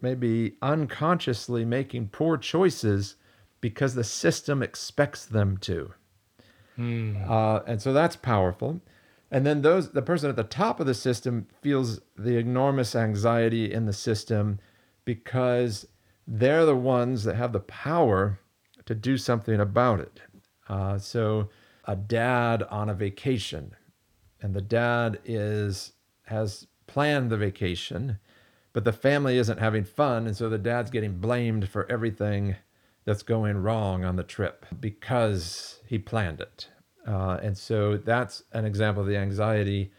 maybe 0.00 0.56
unconsciously 0.62 1.64
making 1.64 2.08
poor 2.08 2.36
choices 2.36 3.16
because 3.60 3.94
the 3.94 4.04
system 4.04 4.62
expects 4.62 5.24
them 5.24 5.56
to. 5.58 5.92
Hmm. 6.76 7.16
Uh, 7.26 7.60
and 7.66 7.80
so 7.80 7.92
that's 7.92 8.16
powerful. 8.16 8.80
And 9.30 9.44
then 9.44 9.62
those 9.62 9.90
the 9.90 10.02
person 10.02 10.30
at 10.30 10.36
the 10.36 10.44
top 10.44 10.78
of 10.78 10.86
the 10.86 10.94
system 10.94 11.46
feels 11.60 12.00
the 12.16 12.36
enormous 12.36 12.94
anxiety 12.94 13.72
in 13.72 13.86
the 13.86 13.92
system 13.92 14.60
because 15.04 15.86
they're 16.26 16.66
the 16.66 16.76
ones 16.76 17.24
that 17.24 17.36
have 17.36 17.52
the 17.52 17.60
power 17.60 18.38
to 18.84 18.94
do 18.94 19.16
something 19.16 19.60
about 19.60 20.00
it. 20.00 20.20
Uh, 20.68 20.98
so, 20.98 21.48
a 21.84 21.96
dad 21.96 22.62
on 22.64 22.88
a 22.88 22.94
vacation, 22.94 23.74
and 24.40 24.54
the 24.54 24.60
dad 24.60 25.18
is 25.24 25.92
has 26.24 26.66
planned 26.86 27.30
the 27.30 27.36
vacation, 27.36 28.18
but 28.76 28.84
the 28.84 28.92
family 28.92 29.38
isn't 29.38 29.58
having 29.58 29.84
fun, 29.84 30.26
and 30.26 30.36
so 30.36 30.50
the 30.50 30.58
dad's 30.58 30.90
getting 30.90 31.16
blamed 31.16 31.66
for 31.66 31.90
everything 31.90 32.56
that's 33.06 33.22
going 33.22 33.56
wrong 33.56 34.04
on 34.04 34.16
the 34.16 34.22
trip 34.22 34.66
because 34.78 35.80
he 35.86 35.96
planned 35.96 36.42
it. 36.42 36.68
Uh, 37.08 37.38
and 37.42 37.56
so 37.56 37.96
that's 37.96 38.42
an 38.52 38.66
example 38.66 39.00
of 39.02 39.08
the 39.08 39.16
anxiety 39.16 39.90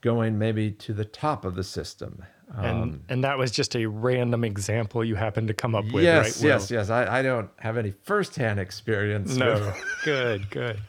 going 0.00 0.38
maybe 0.38 0.70
to 0.70 0.94
the 0.94 1.04
top 1.04 1.44
of 1.44 1.56
the 1.56 1.62
system. 1.62 2.24
And 2.54 2.82
um, 2.82 3.00
and 3.10 3.22
that 3.22 3.36
was 3.36 3.50
just 3.50 3.76
a 3.76 3.84
random 3.84 4.44
example 4.44 5.04
you 5.04 5.16
happened 5.16 5.48
to 5.48 5.54
come 5.54 5.74
up 5.74 5.84
with, 5.92 6.02
yes, 6.02 6.42
right? 6.42 6.48
Yes, 6.48 6.70
yes, 6.70 6.88
I, 6.88 7.18
I 7.18 7.20
don't 7.20 7.50
have 7.58 7.76
any 7.76 7.90
firsthand 7.90 8.58
experience. 8.58 9.36
No, 9.36 9.56
with... 9.56 9.84
good, 10.06 10.48
good. 10.48 10.80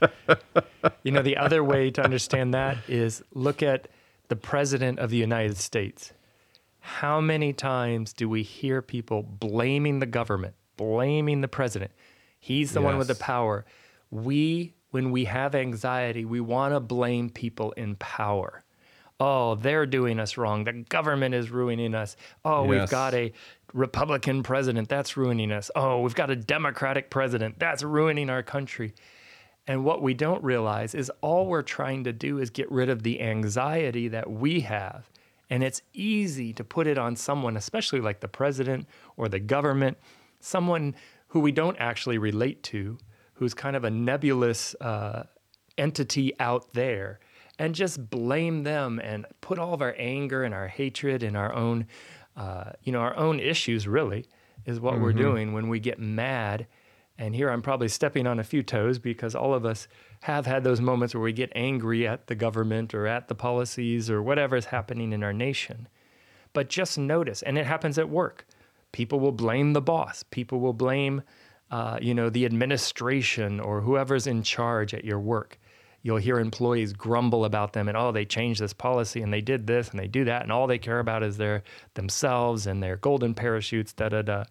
you 1.04 1.12
know, 1.12 1.22
the 1.22 1.36
other 1.36 1.62
way 1.62 1.92
to 1.92 2.02
understand 2.02 2.54
that 2.54 2.78
is 2.88 3.22
look 3.34 3.62
at 3.62 3.90
the 4.30 4.38
president 4.38 5.00
of 5.00 5.10
the 5.10 5.18
United 5.18 5.58
States. 5.58 6.14
How 6.88 7.22
many 7.22 7.54
times 7.54 8.14
do 8.14 8.30
we 8.30 8.44
hear 8.44 8.82
people 8.82 9.22
blaming 9.22 10.00
the 10.00 10.06
government, 10.06 10.56
blaming 10.78 11.42
the 11.42 11.48
president? 11.48 11.92
He's 12.40 12.72
the 12.72 12.80
yes. 12.82 12.86
one 12.86 12.98
with 12.98 13.08
the 13.08 13.16
power. 13.16 13.66
We, 14.10 14.74
when 14.92 15.12
we 15.12 15.26
have 15.26 15.54
anxiety, 15.54 16.26
we 16.26 16.40
want 16.40 16.74
to 16.74 16.80
blame 16.80 17.30
people 17.30 17.72
in 17.74 17.96
power 17.96 18.64
oh, 19.20 19.56
they're 19.56 19.86
doing 19.86 20.20
us 20.20 20.38
wrong. 20.38 20.64
The 20.64 20.74
government 20.74 21.34
is 21.34 21.50
ruining 21.50 21.96
us. 21.96 22.16
Oh, 22.46 22.64
yes. 22.64 22.70
we've 22.70 22.90
got 22.90 23.14
a 23.14 23.32
Republican 23.74 24.44
president. 24.44 24.90
That's 24.90 25.18
ruining 25.18 25.52
us. 25.52 25.72
Oh, 25.76 26.02
we've 26.02 26.16
got 26.16 26.30
a 26.30 26.36
Democratic 26.36 27.10
president. 27.10 27.60
That's 27.60 27.84
ruining 27.84 28.30
our 28.30 28.44
country. 28.44 28.94
And 29.66 29.84
what 29.84 30.02
we 30.02 30.14
don't 30.14 30.44
realize 30.44 30.96
is 30.96 31.12
all 31.22 31.48
we're 31.48 31.64
trying 31.64 32.04
to 32.06 32.14
do 32.14 32.38
is 32.38 32.50
get 32.50 32.72
rid 32.72 32.90
of 32.90 33.04
the 33.04 33.22
anxiety 33.22 34.08
that 34.10 34.30
we 34.30 34.62
have. 34.62 35.10
And 35.50 35.64
it's 35.64 35.82
easy 35.94 36.54
to 36.54 36.64
put 36.64 36.88
it 36.88 36.98
on 36.98 37.16
someone, 37.16 37.56
especially 37.56 38.02
like 38.02 38.20
the 38.20 38.28
president 38.28 38.88
or 39.16 39.30
the 39.30 39.40
government, 39.40 39.98
someone 40.40 40.96
who 41.30 41.40
we 41.40 41.52
don't 41.52 41.78
actually 41.80 42.18
relate 42.18 42.64
to, 42.64 42.98
who's 43.34 43.54
kind 43.54 43.76
of 43.76 43.84
a 43.84 43.90
nebulous 43.90 44.76
uh, 44.82 45.24
entity 45.78 46.34
out 46.40 46.74
there 46.74 47.20
and 47.60 47.74
just 47.74 48.10
blame 48.10 48.64
them 48.64 49.00
and 49.00 49.26
put 49.42 49.60
all 49.60 49.74
of 49.74 49.82
our 49.82 49.96
anger 49.98 50.44
and 50.44 50.54
our 50.54 50.68
hatred 50.68 51.24
and 51.24 51.36
our 51.36 51.54
own, 51.54 51.88
uh, 52.36 52.72
you 52.84 52.92
know, 52.92 53.00
our 53.00 53.16
own 53.16 53.40
issues 53.40 53.88
really 53.88 54.26
is 54.66 54.80
what 54.80 54.96
mm-hmm. 54.96 55.04
we're 55.04 55.14
doing 55.14 55.54
when 55.54 55.70
we 55.70 55.80
get 55.80 56.00
mad. 56.00 56.68
And 57.18 57.36
here 57.36 57.50
I'm 57.50 57.62
probably 57.62 57.88
stepping 57.88 58.28
on 58.28 58.40
a 58.40 58.44
few 58.44 58.62
toes 58.62 59.00
because 59.00 59.34
all 59.34 59.54
of 59.54 59.66
us 59.66 59.88
have 60.22 60.46
had 60.46 60.64
those 60.64 60.82
moments 60.82 61.14
where 61.14 61.24
we 61.24 61.34
get 61.34 61.52
angry 61.56 62.08
at 62.08 62.28
the 62.28 62.36
government 62.36 62.94
or 62.94 63.08
at 63.08 63.28
the 63.28 63.36
policies 63.36 64.10
or 64.10 64.22
whatever 64.22 64.56
is 64.56 64.66
happening 64.66 65.14
in 65.14 65.24
our 65.24 65.34
nation. 65.34 65.88
But 66.54 66.70
just 66.70 66.98
notice, 66.98 67.42
and 67.44 67.58
it 67.58 67.66
happens 67.66 67.98
at 67.98 68.10
work. 68.10 68.46
People 68.92 69.20
will 69.20 69.32
blame 69.32 69.74
the 69.74 69.82
boss. 69.82 70.24
People 70.24 70.60
will 70.60 70.74
blame, 70.74 71.22
uh, 71.70 72.00
you 72.02 72.14
know, 72.14 72.30
the 72.30 72.46
administration 72.46 73.60
or 73.60 73.82
whoever's 73.82 74.28
in 74.28 74.44
charge 74.44 74.94
at 74.94 75.06
your 75.06 75.20
work 75.20 75.60
you'll 76.08 76.18
hear 76.18 76.40
employees 76.40 76.94
grumble 76.94 77.44
about 77.44 77.74
them 77.74 77.90
and 77.90 77.98
oh 77.98 78.14
they 78.14 78.24
changed 78.24 78.62
this 78.62 78.72
policy 78.72 79.22
and 79.22 79.34
they 79.34 79.42
did 79.42 79.68
this 79.68 79.90
and 79.90 80.00
they 80.00 80.08
do 80.08 80.24
that 80.24 80.42
and 80.44 80.52
all 80.52 80.66
they 80.66 80.78
care 80.78 81.00
about 81.00 81.22
is 81.22 81.36
their 81.36 81.64
themselves 81.96 82.66
and 82.66 82.82
their 82.82 82.96
golden 82.96 83.34
parachutes 83.34 83.92
da 83.92 84.08
da 84.08 84.22
da 84.22 84.46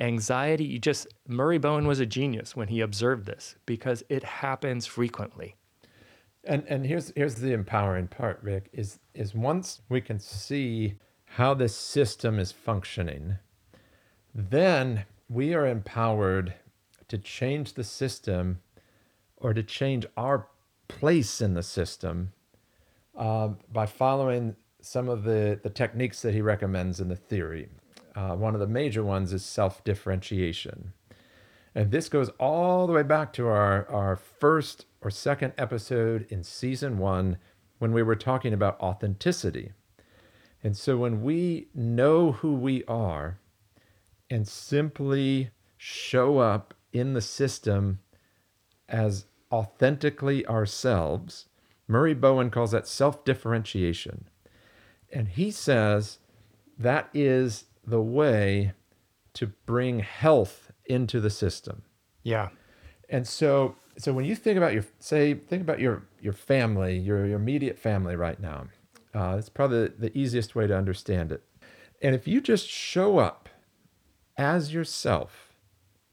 anxiety 0.00 0.64
you 0.64 0.78
just 0.78 1.06
murray 1.28 1.58
bowen 1.58 1.86
was 1.86 2.00
a 2.00 2.06
genius 2.06 2.56
when 2.56 2.68
he 2.68 2.80
observed 2.80 3.26
this 3.26 3.56
because 3.66 4.02
it 4.08 4.24
happens 4.24 4.86
frequently 4.86 5.54
And 6.44 6.64
and 6.68 6.86
here's 6.86 7.12
here's 7.16 7.36
the 7.36 7.52
empowering 7.52 8.08
part, 8.08 8.40
Rick, 8.42 8.70
is 8.72 8.98
is 9.14 9.34
once 9.34 9.82
we 9.90 10.00
can 10.00 10.18
see 10.18 10.94
how 11.36 11.54
this 11.54 11.76
system 11.76 12.38
is 12.38 12.52
functioning, 12.52 13.38
then 14.34 15.04
we 15.28 15.54
are 15.54 15.66
empowered 15.66 16.54
to 17.08 17.18
change 17.18 17.74
the 17.74 17.84
system 17.84 18.60
or 19.36 19.54
to 19.54 19.62
change 19.62 20.06
our 20.16 20.48
place 20.88 21.40
in 21.40 21.54
the 21.54 21.62
system 21.62 22.32
uh, 23.16 23.48
by 23.72 23.86
following 23.86 24.56
some 24.82 25.08
of 25.08 25.24
the, 25.24 25.60
the 25.62 25.70
techniques 25.70 26.22
that 26.22 26.34
he 26.34 26.40
recommends 26.42 27.00
in 27.00 27.08
the 27.08 27.16
theory. 27.16 27.68
Uh, 28.14 28.34
one 28.34 28.54
of 28.54 28.60
the 28.60 28.66
major 28.66 29.04
ones 29.04 29.32
is 29.32 29.44
self 29.44 29.82
differentiation. 29.84 30.92
And 31.74 31.90
this 31.90 32.08
goes 32.08 32.30
all 32.40 32.86
the 32.86 32.92
way 32.92 33.02
back 33.02 33.32
to 33.34 33.46
our, 33.46 33.88
our 33.88 34.16
first 34.16 34.86
or 35.00 35.10
second 35.10 35.52
episode 35.56 36.26
in 36.28 36.42
season 36.42 36.98
one 36.98 37.38
when 37.78 37.92
we 37.92 38.02
were 38.02 38.16
talking 38.16 38.52
about 38.52 38.80
authenticity. 38.80 39.72
And 40.62 40.76
so 40.76 40.96
when 40.96 41.22
we 41.22 41.68
know 41.74 42.32
who 42.32 42.54
we 42.54 42.84
are 42.84 43.38
and 44.28 44.46
simply 44.46 45.50
show 45.76 46.38
up 46.38 46.74
in 46.92 47.14
the 47.14 47.22
system 47.22 48.00
as 48.88 49.26
authentically 49.52 50.46
ourselves, 50.46 51.46
Murray 51.88 52.14
Bowen 52.14 52.50
calls 52.50 52.72
that 52.72 52.86
self 52.86 53.24
differentiation. 53.24 54.28
And 55.12 55.28
he 55.28 55.50
says 55.50 56.18
that 56.78 57.08
is 57.14 57.64
the 57.90 58.00
way 58.00 58.72
to 59.34 59.48
bring 59.66 60.00
health 60.00 60.72
into 60.86 61.20
the 61.20 61.30
system. 61.30 61.82
yeah 62.22 62.48
And 63.08 63.26
so 63.26 63.76
so 63.98 64.12
when 64.12 64.24
you 64.24 64.34
think 64.34 64.56
about 64.56 64.72
your 64.72 64.84
say 64.98 65.34
think 65.34 65.62
about 65.62 65.80
your 65.80 66.02
your 66.20 66.32
family, 66.32 66.98
your, 66.98 67.26
your 67.26 67.36
immediate 67.36 67.78
family 67.78 68.16
right 68.16 68.40
now. 68.40 68.66
Uh, 69.14 69.36
it's 69.38 69.48
probably 69.48 69.88
the, 69.88 69.94
the 69.98 70.18
easiest 70.18 70.54
way 70.54 70.66
to 70.66 70.76
understand 70.76 71.32
it. 71.32 71.42
And 72.02 72.14
if 72.14 72.28
you 72.28 72.40
just 72.40 72.68
show 72.68 73.18
up 73.18 73.48
as 74.36 74.72
yourself, 74.72 75.54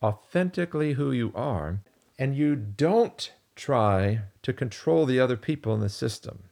authentically 0.01 0.93
who 0.93 1.11
you 1.11 1.31
are, 1.35 1.81
and 2.19 2.35
you 2.35 2.55
don't 2.55 3.31
try 3.55 4.21
to 4.41 4.53
control 4.53 5.05
the 5.05 5.19
other 5.19 5.37
people 5.37 5.73
in 5.73 5.81
the 5.81 5.89
system. 5.89 6.43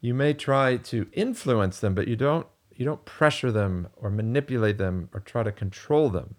You 0.00 0.14
may 0.14 0.34
try 0.34 0.76
to 0.76 1.08
influence 1.12 1.80
them, 1.80 1.94
but 1.94 2.08
you 2.08 2.16
don't 2.16 2.46
you 2.78 2.84
don't 2.84 3.04
pressure 3.04 3.50
them 3.50 3.88
or 3.96 4.08
manipulate 4.08 4.78
them 4.78 5.10
or 5.12 5.18
try 5.18 5.42
to 5.42 5.52
control 5.52 6.08
them. 6.08 6.36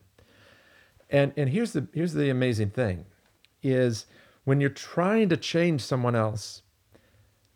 And 1.10 1.34
and 1.36 1.50
here's 1.50 1.74
the 1.74 1.88
here's 1.94 2.14
the 2.14 2.30
amazing 2.30 2.72
thing 2.72 3.06
is 3.62 4.06
when 4.46 4.62
you're 4.62 4.70
trying 4.70 5.28
to 5.30 5.38
change 5.38 5.82
someone 5.82 6.16
else, 6.16 6.64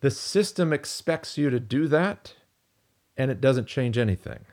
the 0.02 0.12
system 0.12 0.74
expects 0.74 1.38
you 1.38 1.50
to 1.50 1.62
do 1.62 1.88
that 1.88 2.36
and 3.16 3.32
it 3.32 3.40
doesn't 3.40 3.68
change 3.68 3.98
anything. 3.98 4.46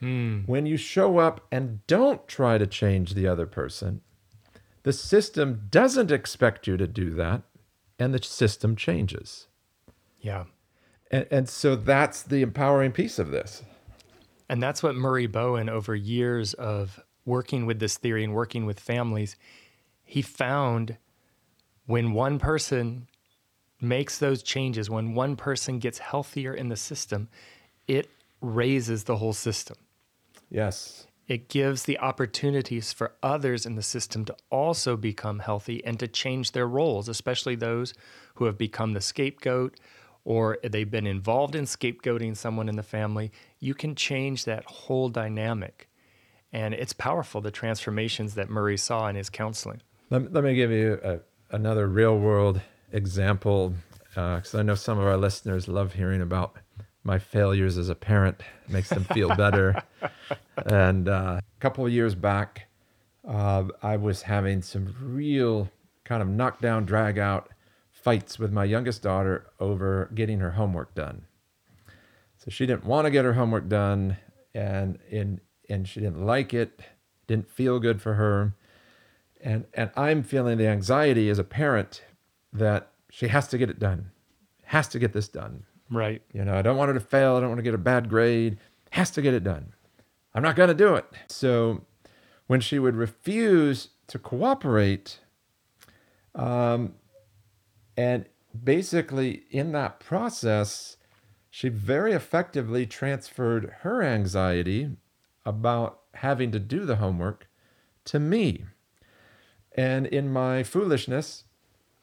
Hmm. 0.00 0.40
When 0.46 0.66
you 0.66 0.76
show 0.76 1.18
up 1.18 1.46
and 1.52 1.86
don't 1.86 2.26
try 2.26 2.58
to 2.58 2.66
change 2.66 3.14
the 3.14 3.28
other 3.28 3.46
person, 3.46 4.00
the 4.82 4.92
system 4.92 5.68
doesn't 5.70 6.10
expect 6.10 6.66
you 6.66 6.76
to 6.76 6.88
do 6.88 7.10
that 7.10 7.42
and 7.96 8.12
the 8.12 8.22
system 8.22 8.74
changes. 8.74 9.46
yeah 10.20 10.44
And, 11.10 11.26
and 11.30 11.48
so 11.48 11.76
that's 11.76 12.22
the 12.22 12.42
empowering 12.42 12.92
piece 12.92 13.18
of 13.18 13.30
this. 13.30 13.62
And 14.48 14.62
that's 14.62 14.82
what 14.82 14.94
Murray 14.94 15.26
Bowen, 15.26 15.68
over 15.68 15.94
years 15.94 16.54
of 16.54 17.00
working 17.24 17.66
with 17.66 17.80
this 17.80 17.96
theory 17.96 18.24
and 18.24 18.32
working 18.32 18.66
with 18.66 18.78
families, 18.78 19.36
he 20.04 20.22
found 20.22 20.96
when 21.86 22.12
one 22.12 22.38
person 22.38 23.08
makes 23.80 24.18
those 24.18 24.42
changes, 24.42 24.88
when 24.88 25.14
one 25.14 25.36
person 25.36 25.78
gets 25.78 25.98
healthier 25.98 26.54
in 26.54 26.68
the 26.68 26.76
system, 26.76 27.28
it 27.86 28.08
raises 28.40 29.04
the 29.04 29.16
whole 29.16 29.32
system. 29.32 29.76
Yes. 30.50 31.06
It 31.26 31.48
gives 31.48 31.82
the 31.82 31.98
opportunities 31.98 32.92
for 32.92 33.12
others 33.22 33.66
in 33.66 33.74
the 33.74 33.82
system 33.82 34.24
to 34.26 34.36
also 34.50 34.96
become 34.96 35.40
healthy 35.40 35.84
and 35.84 35.98
to 35.98 36.06
change 36.06 36.52
their 36.52 36.68
roles, 36.68 37.08
especially 37.08 37.56
those 37.56 37.94
who 38.36 38.44
have 38.44 38.56
become 38.56 38.92
the 38.92 39.00
scapegoat 39.00 39.76
or 40.26 40.58
they've 40.64 40.90
been 40.90 41.06
involved 41.06 41.54
in 41.54 41.64
scapegoating 41.64 42.36
someone 42.36 42.68
in 42.68 42.74
the 42.74 42.82
family. 42.82 43.30
You 43.60 43.74
can 43.74 43.94
change 43.94 44.44
that 44.44 44.64
whole 44.64 45.08
dynamic. 45.08 45.88
And 46.52 46.74
it's 46.74 46.92
powerful, 46.92 47.40
the 47.40 47.52
transformations 47.52 48.34
that 48.34 48.50
Murray 48.50 48.76
saw 48.76 49.06
in 49.06 49.14
his 49.14 49.30
counseling. 49.30 49.82
Let, 50.10 50.32
let 50.32 50.42
me 50.42 50.56
give 50.56 50.72
you 50.72 50.98
a, 51.02 51.20
another 51.54 51.86
real 51.86 52.18
world 52.18 52.60
example 52.92 53.74
because 54.08 54.54
I 54.54 54.62
know 54.62 54.74
some 54.74 54.98
of 54.98 55.06
our 55.06 55.16
listeners 55.16 55.68
love 55.68 55.92
hearing 55.92 56.20
about 56.20 56.56
my 57.04 57.20
failures 57.20 57.78
as 57.78 57.88
a 57.88 57.94
parent. 57.94 58.40
It 58.66 58.72
makes 58.72 58.88
them 58.88 59.04
feel 59.04 59.28
better. 59.36 59.80
and 60.66 61.08
uh, 61.08 61.40
a 61.40 61.60
couple 61.60 61.86
of 61.86 61.92
years 61.92 62.16
back, 62.16 62.66
uh, 63.28 63.64
I 63.80 63.96
was 63.96 64.22
having 64.22 64.60
some 64.60 64.92
real 65.00 65.70
kind 66.04 66.20
of 66.20 66.28
knockdown, 66.28 66.84
drag 66.84 67.16
out 67.16 67.52
fights 68.06 68.38
with 68.38 68.52
my 68.52 68.62
youngest 68.62 69.02
daughter 69.02 69.48
over 69.58 70.08
getting 70.14 70.38
her 70.38 70.52
homework 70.52 70.94
done. 70.94 71.26
So 72.36 72.52
she 72.52 72.64
didn't 72.64 72.84
want 72.84 73.06
to 73.06 73.10
get 73.10 73.24
her 73.24 73.32
homework 73.32 73.68
done, 73.68 74.16
and 74.54 75.00
and 75.10 75.40
and 75.68 75.88
she 75.88 75.98
didn't 75.98 76.24
like 76.24 76.54
it. 76.54 76.80
Didn't 77.26 77.50
feel 77.50 77.80
good 77.80 78.00
for 78.00 78.14
her, 78.14 78.54
and 79.40 79.64
and 79.74 79.90
I'm 79.96 80.22
feeling 80.22 80.56
the 80.56 80.68
anxiety 80.68 81.28
as 81.28 81.40
a 81.40 81.42
parent 81.42 82.04
that 82.52 82.92
she 83.10 83.26
has 83.26 83.48
to 83.48 83.58
get 83.58 83.70
it 83.70 83.80
done, 83.80 84.12
has 84.66 84.86
to 84.90 85.00
get 85.00 85.12
this 85.12 85.26
done. 85.26 85.64
Right. 85.90 86.22
You 86.32 86.44
know, 86.44 86.54
I 86.54 86.62
don't 86.62 86.76
want 86.76 86.86
her 86.90 86.94
to 86.94 87.00
fail. 87.00 87.34
I 87.34 87.40
don't 87.40 87.48
want 87.48 87.58
to 87.58 87.64
get 87.64 87.74
a 87.74 87.78
bad 87.92 88.08
grade. 88.08 88.56
Has 88.90 89.10
to 89.12 89.20
get 89.20 89.34
it 89.34 89.42
done. 89.42 89.72
I'm 90.32 90.44
not 90.44 90.54
going 90.54 90.68
to 90.68 90.74
do 90.74 90.94
it. 90.94 91.06
So 91.26 91.82
when 92.46 92.60
she 92.60 92.78
would 92.78 92.94
refuse 92.94 93.88
to 94.06 94.20
cooperate, 94.20 95.18
um, 96.36 96.94
and 97.96 98.26
basically 98.64 99.44
in 99.50 99.72
that 99.72 100.00
process, 100.00 100.96
she 101.50 101.68
very 101.68 102.12
effectively 102.12 102.86
transferred 102.86 103.72
her 103.80 104.02
anxiety 104.02 104.90
about 105.44 106.00
having 106.14 106.50
to 106.52 106.58
do 106.58 106.84
the 106.84 106.96
homework 106.96 107.48
to 108.04 108.18
me. 108.18 108.64
And 109.76 110.06
in 110.06 110.32
my 110.32 110.62
foolishness, 110.62 111.44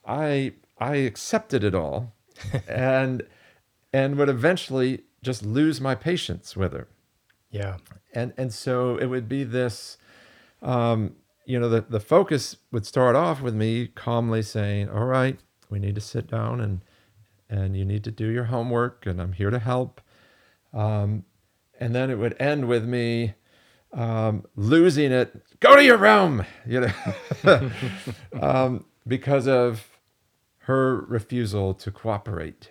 I 0.05 0.53
I 0.77 0.95
accepted 0.95 1.63
it 1.63 1.75
all 1.75 2.13
and 2.67 3.23
and 3.91 4.17
would 4.17 4.29
eventually 4.29 5.03
just 5.21 5.43
lose 5.43 5.79
my 5.79 5.95
patience 5.95 6.55
with 6.55 6.73
her. 6.73 6.87
Yeah. 7.51 7.77
And 8.13 8.33
and 8.37 8.53
so 8.53 8.97
it 8.97 9.05
would 9.05 9.29
be 9.29 9.43
this 9.43 9.97
um, 10.61 11.15
you 11.45 11.59
know, 11.59 11.69
the, 11.69 11.81
the 11.81 11.99
focus 11.99 12.57
would 12.71 12.85
start 12.85 13.15
off 13.15 13.41
with 13.41 13.53
me 13.53 13.87
calmly 13.87 14.41
saying, 14.41 14.89
All 14.89 15.05
right, 15.05 15.39
we 15.73 15.79
need 15.79 15.95
to 15.95 16.01
sit 16.01 16.27
down 16.27 16.61
and 16.61 16.81
and 17.49 17.75
you 17.75 17.83
need 17.83 18.03
to 18.03 18.11
do 18.11 18.27
your 18.27 18.45
homework 18.45 19.07
and 19.07 19.19
I'm 19.19 19.33
here 19.33 19.49
to 19.49 19.59
help. 19.59 20.01
Um, 20.71 21.25
and 21.79 21.93
then 21.93 22.11
it 22.11 22.19
would 22.19 22.39
end 22.39 22.67
with 22.67 22.85
me 22.85 23.33
um, 23.91 24.45
losing 24.55 25.11
it. 25.11 25.59
Go 25.59 25.75
to 25.75 25.83
your 25.83 25.97
room, 25.97 26.45
you 26.65 26.81
know, 26.81 27.71
um, 28.39 28.85
because 29.07 29.47
of 29.47 29.87
her 30.59 31.01
refusal 31.07 31.73
to 31.73 31.91
cooperate. 31.91 32.69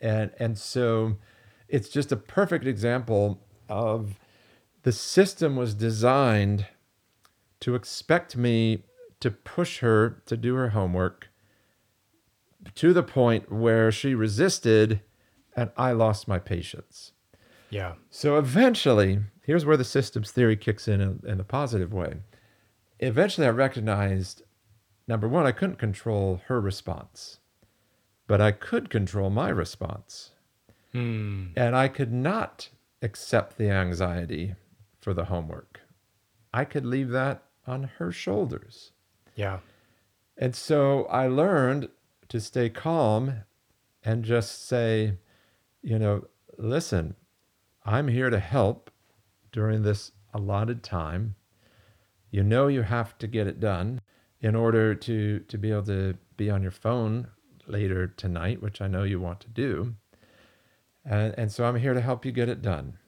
And 0.00 0.30
and 0.38 0.56
so 0.56 1.16
it's 1.68 1.88
just 1.88 2.12
a 2.12 2.16
perfect 2.16 2.66
example 2.66 3.40
of 3.68 4.14
the 4.84 4.92
system 4.92 5.56
was 5.56 5.74
designed 5.74 6.66
to 7.60 7.74
expect 7.74 8.36
me 8.36 8.84
to 9.18 9.32
push 9.32 9.80
her 9.80 10.22
to 10.26 10.36
do 10.36 10.54
her 10.54 10.68
homework 10.70 11.30
to 12.74 12.92
the 12.92 13.02
point 13.02 13.50
where 13.50 13.90
she 13.92 14.14
resisted 14.14 15.00
and 15.56 15.70
I 15.76 15.92
lost 15.92 16.26
my 16.26 16.38
patience. 16.38 17.12
Yeah. 17.70 17.94
So 18.10 18.38
eventually, 18.38 19.20
here's 19.42 19.64
where 19.64 19.76
the 19.76 19.84
systems 19.84 20.30
theory 20.30 20.56
kicks 20.56 20.88
in 20.88 21.00
in, 21.00 21.20
in 21.26 21.40
a 21.40 21.44
positive 21.44 21.92
way. 21.92 22.18
Eventually, 23.00 23.46
I 23.46 23.50
recognized 23.50 24.42
number 25.06 25.28
one, 25.28 25.46
I 25.46 25.52
couldn't 25.52 25.78
control 25.78 26.40
her 26.46 26.60
response, 26.60 27.38
but 28.26 28.40
I 28.40 28.52
could 28.52 28.90
control 28.90 29.30
my 29.30 29.48
response. 29.48 30.30
Hmm. 30.92 31.46
And 31.56 31.74
I 31.74 31.88
could 31.88 32.12
not 32.12 32.68
accept 33.02 33.58
the 33.58 33.70
anxiety 33.70 34.54
for 35.00 35.12
the 35.12 35.26
homework. 35.26 35.80
I 36.52 36.64
could 36.64 36.86
leave 36.86 37.10
that 37.10 37.42
on 37.66 37.90
her 37.98 38.12
shoulders. 38.12 38.92
Yeah. 39.34 39.58
And 40.38 40.54
so 40.54 41.04
I 41.06 41.26
learned 41.26 41.88
to 42.28 42.40
stay 42.40 42.68
calm 42.68 43.44
and 44.02 44.24
just 44.24 44.66
say, 44.66 45.18
you 45.82 45.98
know, 45.98 46.24
listen, 46.58 47.14
I'm 47.84 48.08
here 48.08 48.30
to 48.30 48.38
help 48.38 48.90
during 49.52 49.82
this 49.82 50.12
allotted 50.32 50.82
time. 50.82 51.36
You 52.30 52.42
know 52.42 52.66
you 52.66 52.82
have 52.82 53.16
to 53.18 53.26
get 53.26 53.46
it 53.46 53.60
done 53.60 54.00
in 54.40 54.54
order 54.54 54.94
to 54.94 55.38
to 55.40 55.58
be 55.58 55.70
able 55.70 55.84
to 55.84 56.16
be 56.36 56.50
on 56.50 56.62
your 56.62 56.72
phone 56.72 57.28
later 57.66 58.06
tonight, 58.06 58.60
which 58.60 58.80
I 58.80 58.88
know 58.88 59.04
you 59.04 59.20
want 59.20 59.40
to 59.40 59.48
do. 59.48 59.94
And, 61.04 61.34
and 61.38 61.52
so 61.52 61.64
I'm 61.64 61.76
here 61.76 61.94
to 61.94 62.00
help 62.00 62.24
you 62.24 62.32
get 62.32 62.48
it 62.48 62.62
done. 62.62 62.98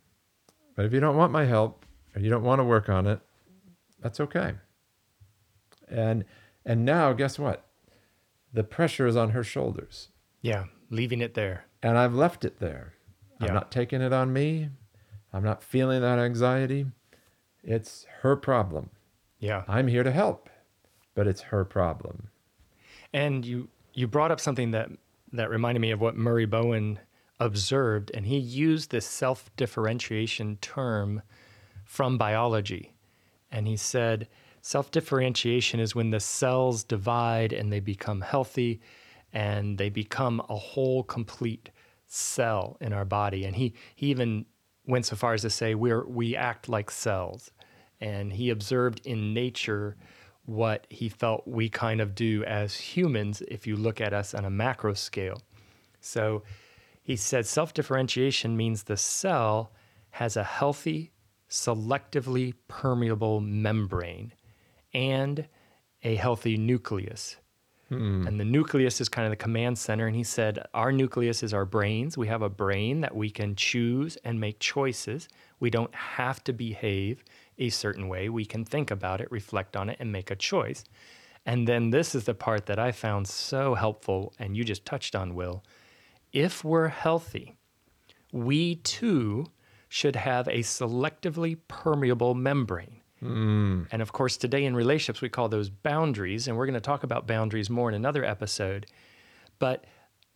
But 0.74 0.84
if 0.84 0.92
you 0.92 1.00
don't 1.00 1.16
want 1.16 1.32
my 1.32 1.44
help 1.44 1.84
or 2.14 2.20
you 2.20 2.30
don't 2.30 2.42
want 2.42 2.60
to 2.60 2.64
work 2.64 2.88
on 2.88 3.06
it, 3.06 3.20
that's 4.00 4.20
okay. 4.20 4.54
And 5.88 6.24
and 6.64 6.84
now 6.84 7.12
guess 7.12 7.38
what? 7.38 7.65
The 8.52 8.64
pressure 8.64 9.06
is 9.06 9.16
on 9.16 9.30
her 9.30 9.44
shoulders. 9.44 10.08
Yeah, 10.40 10.64
leaving 10.90 11.20
it 11.20 11.34
there. 11.34 11.66
And 11.82 11.98
I've 11.98 12.14
left 12.14 12.44
it 12.44 12.58
there. 12.58 12.94
Yeah. 13.40 13.48
I'm 13.48 13.54
not 13.54 13.70
taking 13.70 14.00
it 14.00 14.12
on 14.12 14.32
me. 14.32 14.70
I'm 15.32 15.44
not 15.44 15.62
feeling 15.62 16.00
that 16.00 16.18
anxiety. 16.18 16.86
It's 17.62 18.06
her 18.22 18.36
problem. 18.36 18.90
Yeah. 19.38 19.64
I'm 19.68 19.88
here 19.88 20.02
to 20.02 20.12
help, 20.12 20.48
but 21.14 21.26
it's 21.26 21.42
her 21.42 21.64
problem. 21.64 22.28
And 23.12 23.44
you 23.44 23.68
you 23.92 24.06
brought 24.06 24.30
up 24.30 24.40
something 24.40 24.70
that 24.70 24.90
that 25.32 25.50
reminded 25.50 25.80
me 25.80 25.90
of 25.90 26.00
what 26.00 26.16
Murray 26.16 26.46
Bowen 26.46 27.00
observed, 27.38 28.10
and 28.14 28.26
he 28.26 28.38
used 28.38 28.90
this 28.90 29.06
self 29.06 29.50
differentiation 29.56 30.58
term 30.60 31.22
from 31.84 32.18
biology. 32.18 32.94
And 33.50 33.66
he 33.68 33.76
said 33.76 34.28
self 34.66 34.90
differentiation 34.90 35.78
is 35.78 35.94
when 35.94 36.10
the 36.10 36.18
cells 36.18 36.82
divide 36.82 37.52
and 37.52 37.72
they 37.72 37.78
become 37.78 38.20
healthy 38.20 38.80
and 39.32 39.78
they 39.78 39.88
become 39.88 40.42
a 40.48 40.56
whole, 40.56 41.04
complete 41.04 41.70
cell 42.06 42.76
in 42.80 42.92
our 42.92 43.04
body. 43.04 43.44
And 43.44 43.54
he, 43.54 43.74
he 43.94 44.08
even 44.08 44.44
went 44.84 45.06
so 45.06 45.14
far 45.14 45.34
as 45.34 45.42
to 45.42 45.50
say 45.50 45.76
we're, 45.76 46.04
we 46.04 46.34
act 46.34 46.68
like 46.68 46.90
cells. 46.90 47.52
And 48.00 48.32
he 48.32 48.50
observed 48.50 49.06
in 49.06 49.32
nature 49.32 49.96
what 50.46 50.88
he 50.90 51.08
felt 51.08 51.46
we 51.46 51.68
kind 51.68 52.00
of 52.00 52.16
do 52.16 52.42
as 52.42 52.74
humans 52.74 53.42
if 53.46 53.68
you 53.68 53.76
look 53.76 54.00
at 54.00 54.12
us 54.12 54.34
on 54.34 54.44
a 54.44 54.50
macro 54.50 54.94
scale. 54.94 55.42
So 56.00 56.42
he 57.04 57.14
said 57.14 57.46
self 57.46 57.72
differentiation 57.72 58.56
means 58.56 58.82
the 58.82 58.96
cell 58.96 59.70
has 60.10 60.36
a 60.36 60.42
healthy, 60.42 61.12
selectively 61.48 62.54
permeable 62.66 63.40
membrane 63.40 64.32
and 64.96 65.46
a 66.02 66.16
healthy 66.16 66.56
nucleus. 66.56 67.36
Hmm. 67.90 68.26
And 68.26 68.40
the 68.40 68.44
nucleus 68.44 69.00
is 69.00 69.08
kind 69.08 69.26
of 69.26 69.30
the 69.30 69.36
command 69.36 69.78
center. 69.78 70.06
And 70.06 70.16
he 70.16 70.24
said, 70.24 70.66
Our 70.74 70.90
nucleus 70.90 71.42
is 71.42 71.54
our 71.54 71.66
brains. 71.66 72.18
We 72.18 72.26
have 72.26 72.42
a 72.42 72.48
brain 72.48 73.02
that 73.02 73.14
we 73.14 73.30
can 73.30 73.54
choose 73.54 74.16
and 74.24 74.40
make 74.40 74.58
choices. 74.58 75.28
We 75.60 75.70
don't 75.70 75.94
have 75.94 76.42
to 76.44 76.52
behave 76.52 77.22
a 77.58 77.68
certain 77.68 78.08
way. 78.08 78.28
We 78.28 78.44
can 78.44 78.64
think 78.64 78.90
about 78.90 79.20
it, 79.20 79.30
reflect 79.30 79.76
on 79.76 79.88
it, 79.90 79.98
and 80.00 80.10
make 80.10 80.30
a 80.30 80.36
choice. 80.36 80.82
And 81.44 81.68
then 81.68 81.90
this 81.90 82.14
is 82.14 82.24
the 82.24 82.34
part 82.34 82.66
that 82.66 82.78
I 82.78 82.90
found 82.90 83.28
so 83.28 83.74
helpful, 83.74 84.32
and 84.38 84.56
you 84.56 84.64
just 84.64 84.84
touched 84.84 85.14
on, 85.14 85.34
Will. 85.34 85.62
If 86.32 86.64
we're 86.64 86.88
healthy, 86.88 87.56
we 88.32 88.76
too 88.76 89.46
should 89.88 90.16
have 90.16 90.48
a 90.48 90.58
selectively 90.58 91.56
permeable 91.68 92.34
membrane. 92.34 93.00
Mm. 93.22 93.86
And 93.90 94.02
of 94.02 94.12
course, 94.12 94.36
today 94.36 94.64
in 94.64 94.76
relationships, 94.76 95.20
we 95.20 95.28
call 95.28 95.48
those 95.48 95.70
boundaries, 95.70 96.48
and 96.48 96.56
we're 96.56 96.66
going 96.66 96.74
to 96.74 96.80
talk 96.80 97.02
about 97.02 97.26
boundaries 97.26 97.70
more 97.70 97.88
in 97.88 97.94
another 97.94 98.24
episode. 98.24 98.86
But 99.58 99.84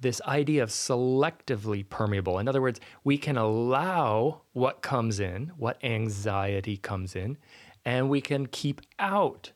this 0.01 0.21
idea 0.23 0.62
of 0.62 0.71
selectively 0.71 1.87
permeable, 1.88 2.38
in 2.38 2.49
other 2.49 2.62
words, 2.62 2.81
we 3.05 3.19
can 3.19 3.37
allow 3.37 4.43
what 4.53 4.81
comes 4.81 5.21
in, 5.21 5.53
what 5.57 5.83
anxiety 5.85 6.77
comes 6.79 7.14
in, 7.14 7.37
and 7.85 8.09
we 8.09 8.21
can 8.21 8.47
keep 8.47 8.81
out 8.99 9.53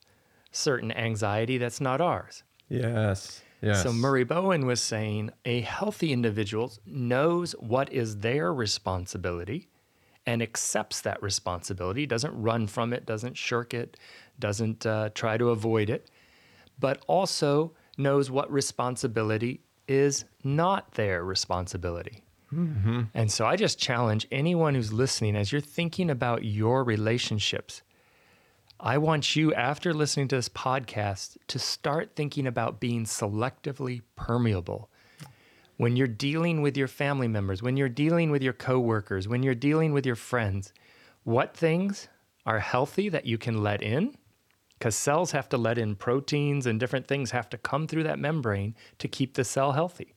certain 0.51 0.93
anxiety 0.93 1.59
that's 1.59 1.81
not 1.81 2.01
ours. 2.01 2.43
Yes. 2.69 3.43
Yes. 3.63 3.83
So 3.83 3.93
Murray 3.93 4.25
Bowen 4.25 4.67
was 4.67 4.83
saying 4.83 5.31
a 5.47 5.63
healthy 5.63 6.13
individual 6.13 6.73
knows 6.85 7.53
what 7.53 7.91
is 7.91 8.19
their 8.19 8.53
responsibility 8.53 9.69
and 10.27 10.43
accepts 10.43 11.01
that 11.03 11.23
responsibility, 11.23 12.07
doesn't 12.07 12.41
run 12.41 12.67
from 12.67 12.93
it, 12.93 13.05
doesn't 13.07 13.37
shirk 13.37 13.75
it, 13.75 13.97
doesn't 14.39 14.87
uh, 14.87 15.11
try 15.15 15.37
to 15.37 15.51
avoid 15.51 15.91
it, 15.91 16.11
but 16.79 17.03
also 17.07 17.73
knows 17.99 18.31
what 18.31 18.51
responsibility 18.51 19.61
is 19.87 20.25
not 20.43 20.93
their 20.93 21.23
responsibility. 21.25 22.25
And 23.15 23.31
so 23.33 23.47
I 23.47 23.57
just 23.57 23.79
challenge 23.79 24.27
anyone 24.31 24.75
who's 24.75 24.93
listening 24.93 25.37
as 25.37 25.53
you're 25.53 25.61
thinking 25.61 26.09
about 26.09 26.45
your 26.45 26.85
relationships. 26.85 27.83
I 28.81 28.99
want 28.99 29.37
you, 29.37 29.53
after 29.55 29.95
listening 29.95 30.29
to 30.29 30.37
this 30.37 30.49
podcast, 30.49 31.37
to 31.49 31.59
start 31.59 32.17
thinking 32.17 32.47
about 32.47 32.81
being 32.81 33.05
selectively 33.05 34.03
permeable. 34.17 34.91
When 35.77 35.97
you're 35.97 36.07
dealing 36.07 36.63
with 36.63 36.77
your 36.77 36.89
family 36.89 37.29
members, 37.29 37.63
when 37.63 37.77
you're 37.77 37.89
dealing 37.89 38.31
with 38.31 38.43
your 38.43 38.53
coworkers, 38.53 39.27
when 39.27 39.43
you're 39.43 39.55
dealing 39.55 39.93
with 39.93 40.07
your 40.07 40.15
friends, 40.15 40.73
what 41.25 41.57
things 41.57 42.09
are 42.47 42.61
healthy 42.61 43.09
that 43.09 43.27
you 43.27 43.39
can 43.39 43.63
let 43.63 43.83
in? 43.83 44.17
Because 44.79 44.95
cells 44.95 45.33
have 45.33 45.49
to 45.49 45.57
let 45.57 45.79
in 45.79 45.97
proteins 45.97 46.67
and 46.67 46.79
different 46.79 47.09
things 47.09 47.31
have 47.31 47.49
to 47.51 47.59
come 47.59 47.87
through 47.87 48.05
that 48.05 48.19
membrane 48.19 48.75
to 48.99 49.09
keep 49.09 49.35
the 49.35 49.45
cell 49.45 49.73
healthy. 49.73 50.15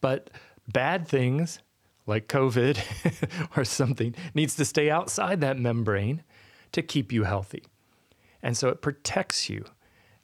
But 0.00 0.30
bad 0.68 1.08
things 1.08 1.60
like 2.06 2.28
COVID 2.28 2.78
or 3.56 3.64
something 3.64 4.14
needs 4.34 4.54
to 4.56 4.64
stay 4.64 4.90
outside 4.90 5.40
that 5.40 5.58
membrane 5.58 6.22
to 6.72 6.82
keep 6.82 7.12
you 7.12 7.24
healthy. 7.24 7.64
And 8.42 8.56
so 8.56 8.68
it 8.68 8.82
protects 8.82 9.48
you. 9.48 9.64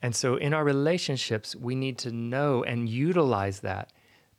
And 0.01 0.15
so 0.15 0.37
in 0.37 0.53
our 0.53 0.65
relationships, 0.65 1.57
we 1.57 1.75
need 1.75 1.99
to 1.99 2.13
know 2.13 2.63
and 2.63 2.89
utilize 2.89 3.61
that 3.61 3.93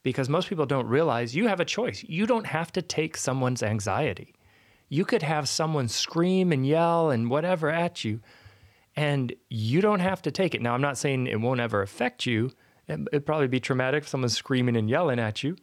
because 0.04 0.30
most 0.30 0.50
people 0.50 0.66
don't 0.66 0.88
realize 0.88 1.36
you 1.36 1.48
have 1.48 1.60
a 1.60 1.66
choice. 1.66 2.04
You 2.08 2.26
don't 2.26 2.46
have 2.48 2.72
to 2.74 2.82
take 2.82 3.18
someone's 3.18 3.64
anxiety. 3.64 4.34
You 4.90 5.06
could 5.06 5.24
have 5.24 5.50
someone 5.50 5.88
scream 5.88 6.52
and 6.52 6.68
yell 6.68 7.10
and 7.10 7.30
whatever 7.30 7.70
at 7.70 8.04
you, 8.04 8.20
and 8.96 9.34
you 9.50 9.82
don't 9.82 10.02
have 10.02 10.22
to 10.24 10.32
take 10.32 10.54
it. 10.54 10.62
Now, 10.62 10.74
I'm 10.74 10.82
not 10.82 10.98
saying 10.98 11.28
it 11.28 11.42
won't 11.42 11.60
ever 11.62 11.82
affect 11.82 12.26
you. 12.26 12.52
It- 12.88 13.08
It'd 13.12 13.26
probably 13.26 13.48
be 13.48 13.60
traumatic 13.60 14.04
if 14.04 14.10
someone's 14.10 14.38
screaming 14.38 14.76
and 14.76 14.90
yelling 14.90 15.20
at 15.20 15.42
you, 15.44 15.56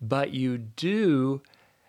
but 0.00 0.30
you 0.30 0.56
do, 0.56 1.42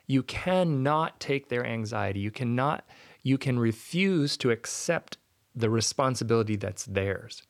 you 0.07 0.23
cannot 0.23 1.19
take 1.19 1.49
their 1.49 1.65
anxiety. 1.65 2.19
You 2.19 2.31
cannot, 2.31 2.85
you 3.23 3.37
can 3.37 3.57
refuse 3.59 4.35
to 4.37 4.51
accept 4.51 5.17
the 5.55 5.69
responsibility 5.69 6.55
that's 6.57 6.85
theirs. 6.85 7.43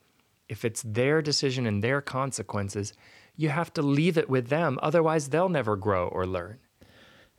If 0.48 0.64
it's 0.64 0.84
their 0.84 1.22
decision 1.24 1.66
and 1.66 1.84
their 1.84 2.02
consequences, 2.02 2.94
you 3.38 3.50
have 3.50 3.74
to 3.74 3.82
leave 3.82 4.18
it 4.18 4.30
with 4.30 4.48
them. 4.48 4.80
Otherwise, 4.82 5.30
they'll 5.30 5.50
never 5.50 5.76
grow 5.76 6.08
or 6.08 6.26
learn. 6.26 6.60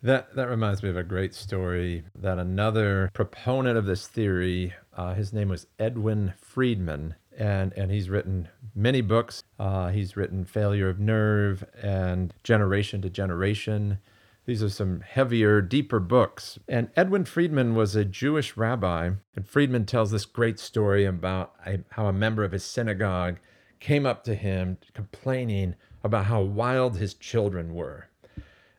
That 0.03 0.35
that 0.37 0.49
reminds 0.49 0.83
me 0.83 0.91
of 0.91 0.97
a 0.97 1.03
great 1.03 1.35
story 1.35 2.05
that 2.15 2.39
another 2.39 3.11
proponent 3.15 3.79
of 3.79 3.87
this 3.87 4.07
theory, 4.07 4.75
uh, 4.97 5.15
his 5.15 5.33
name 5.33 5.49
was 5.49 5.67
Edwin 5.79 6.35
Friedman, 6.37 7.15
and 7.37 7.73
and 7.73 7.91
he's 7.91 8.11
written 8.11 8.49
many 8.75 9.01
books. 9.01 9.43
Uh, 9.59 9.89
he's 9.89 10.17
written 10.17 10.45
Failure 10.45 10.89
of 10.89 11.01
Nerve 11.01 11.65
and 11.83 12.35
Generation 12.45 13.01
to 13.03 13.11
Generation. 13.11 13.99
These 14.45 14.63
are 14.63 14.69
some 14.69 15.01
heavier, 15.01 15.61
deeper 15.61 15.99
books. 15.99 16.57
And 16.69 16.91
Edwin 16.95 17.25
Friedman 17.25 17.75
was 17.75 17.97
a 17.97 18.05
Jewish 18.05 18.57
rabbi, 18.57 19.11
and 19.35 19.49
Friedman 19.49 19.87
tells 19.87 20.13
this 20.13 20.25
great 20.25 20.61
story 20.61 21.05
about 21.05 21.55
a, 21.67 21.81
how 21.91 22.07
a 22.07 22.13
member 22.13 22.45
of 22.45 22.53
his 22.53 22.63
synagogue 22.65 23.39
came 23.81 24.07
up 24.07 24.25
to 24.25 24.35
him 24.35 24.79
complaining 24.95 25.75
about 26.03 26.27
how 26.27 26.41
wild 26.41 26.97
his 26.97 27.15
children 27.15 27.75
were. 27.75 28.09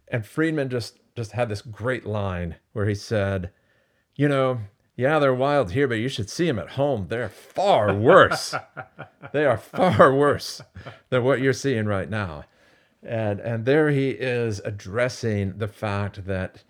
And 0.07 0.25
Friedman 0.25 0.69
just 0.69 0.99
just 1.15 1.31
had 1.31 1.49
this 1.49 1.61
great 1.61 2.05
line 2.05 2.55
where 2.73 2.85
he 2.85 2.95
said, 2.95 3.51
"You 4.15 4.29
know, 4.29 4.59
yeah, 4.95 5.19
they're 5.19 5.33
wild 5.33 5.71
here, 5.71 5.87
but 5.87 5.95
you 5.95 6.09
should 6.09 6.29
see 6.29 6.45
them 6.45 6.59
at 6.59 6.71
home. 6.71 7.07
They're 7.09 7.29
far 7.29 7.93
worse. 7.93 8.55
they 9.33 9.45
are 9.45 9.57
far 9.57 10.13
worse 10.13 10.61
than 11.09 11.23
what 11.23 11.41
you're 11.41 11.53
seeing 11.53 11.85
right 11.85 12.09
now." 12.09 12.45
And 13.03 13.39
and 13.39 13.65
there 13.65 13.89
he 13.89 14.11
is 14.11 14.61
addressing 14.63 15.57
the 15.57 15.67
fact 15.67 16.25
that 16.25 16.63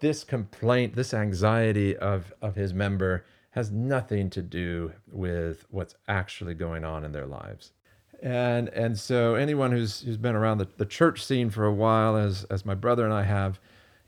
this 0.00 0.24
complaint, 0.24 0.94
this 0.94 1.14
anxiety 1.14 1.96
of 1.96 2.32
of 2.42 2.56
his 2.56 2.74
member 2.74 3.24
has 3.52 3.70
nothing 3.70 4.28
to 4.30 4.42
do 4.42 4.92
with 5.10 5.64
what's 5.70 5.94
actually 6.08 6.54
going 6.54 6.84
on 6.84 7.04
in 7.04 7.12
their 7.12 7.26
lives 7.26 7.72
and 8.22 8.68
and 8.70 8.98
so 8.98 9.34
anyone 9.34 9.72
who's 9.72 10.02
who's 10.02 10.16
been 10.16 10.36
around 10.36 10.58
the, 10.58 10.68
the 10.76 10.86
church 10.86 11.24
scene 11.24 11.50
for 11.50 11.64
a 11.64 11.72
while 11.72 12.16
as 12.16 12.44
as 12.44 12.64
my 12.64 12.74
brother 12.74 13.04
and 13.04 13.12
I 13.14 13.22
have 13.24 13.58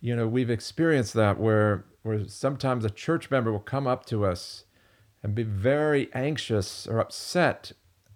you 0.01 0.15
know 0.15 0.27
we've 0.29 0.51
experienced 0.51 1.15
that 1.15 1.39
where 1.41 1.85
where 2.03 2.27
sometimes 2.29 2.85
a 2.85 2.91
church 2.91 3.31
member 3.31 3.51
will 3.51 3.59
come 3.61 3.87
up 3.87 4.05
to 4.07 4.25
us 4.25 4.65
and 5.23 5.35
be 5.35 5.43
very 5.43 6.11
anxious 6.13 6.87
or 6.87 6.99
upset 7.01 7.73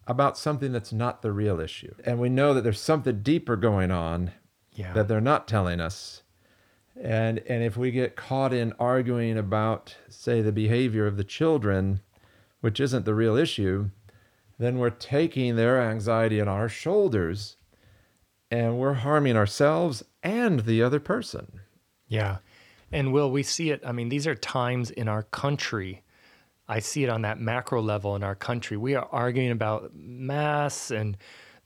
about 0.06 0.36
something 0.38 0.72
that's 0.72 0.92
not 0.92 1.22
the 1.22 1.32
real 1.32 1.58
issue. 1.58 1.94
And 2.04 2.18
we 2.20 2.28
know 2.28 2.52
that 2.54 2.62
there's 2.64 2.80
something 2.80 3.22
deeper 3.22 3.56
going 3.56 3.90
on 3.90 4.32
Yeah. 4.72 4.92
that 4.92 5.08
they're 5.08 5.20
not 5.20 5.48
telling 5.48 5.80
us. 5.80 6.22
And 7.00 7.38
and 7.46 7.62
if 7.62 7.76
we 7.76 7.90
get 7.90 8.16
caught 8.16 8.52
in 8.52 8.72
arguing 8.78 9.38
about 9.38 9.96
say 10.08 10.42
the 10.42 10.52
behavior 10.52 11.06
of 11.06 11.16
the 11.16 11.24
children, 11.24 12.00
which 12.61 12.80
isn't 12.80 13.04
the 13.04 13.14
real 13.14 13.37
issue, 13.37 13.90
then 14.58 14.78
we're 14.78 14.90
taking 14.90 15.56
their 15.56 15.80
anxiety 15.80 16.40
on 16.40 16.48
our 16.48 16.68
shoulders 16.68 17.56
and 18.50 18.78
we're 18.78 18.94
harming 18.94 19.37
ourselves 19.37 20.02
and 20.22 20.61
the 20.61 20.82
other 20.82 21.00
person. 21.00 21.61
Yeah. 22.08 22.38
And 22.90 23.12
will 23.12 23.30
we 23.30 23.42
see 23.42 23.70
it? 23.70 23.82
I 23.84 23.92
mean, 23.92 24.08
these 24.08 24.26
are 24.26 24.34
times 24.34 24.90
in 24.90 25.08
our 25.08 25.24
country. 25.24 26.02
I 26.66 26.80
see 26.80 27.04
it 27.04 27.11
on 27.11 27.22
that 27.22 27.38
macro 27.38 27.80
level 27.80 28.16
in 28.16 28.22
our 28.22 28.34
country. 28.34 28.76
We 28.76 28.94
are 28.94 29.08
arguing 29.12 29.50
about 29.50 29.94
mass 29.94 30.90
and 30.90 31.16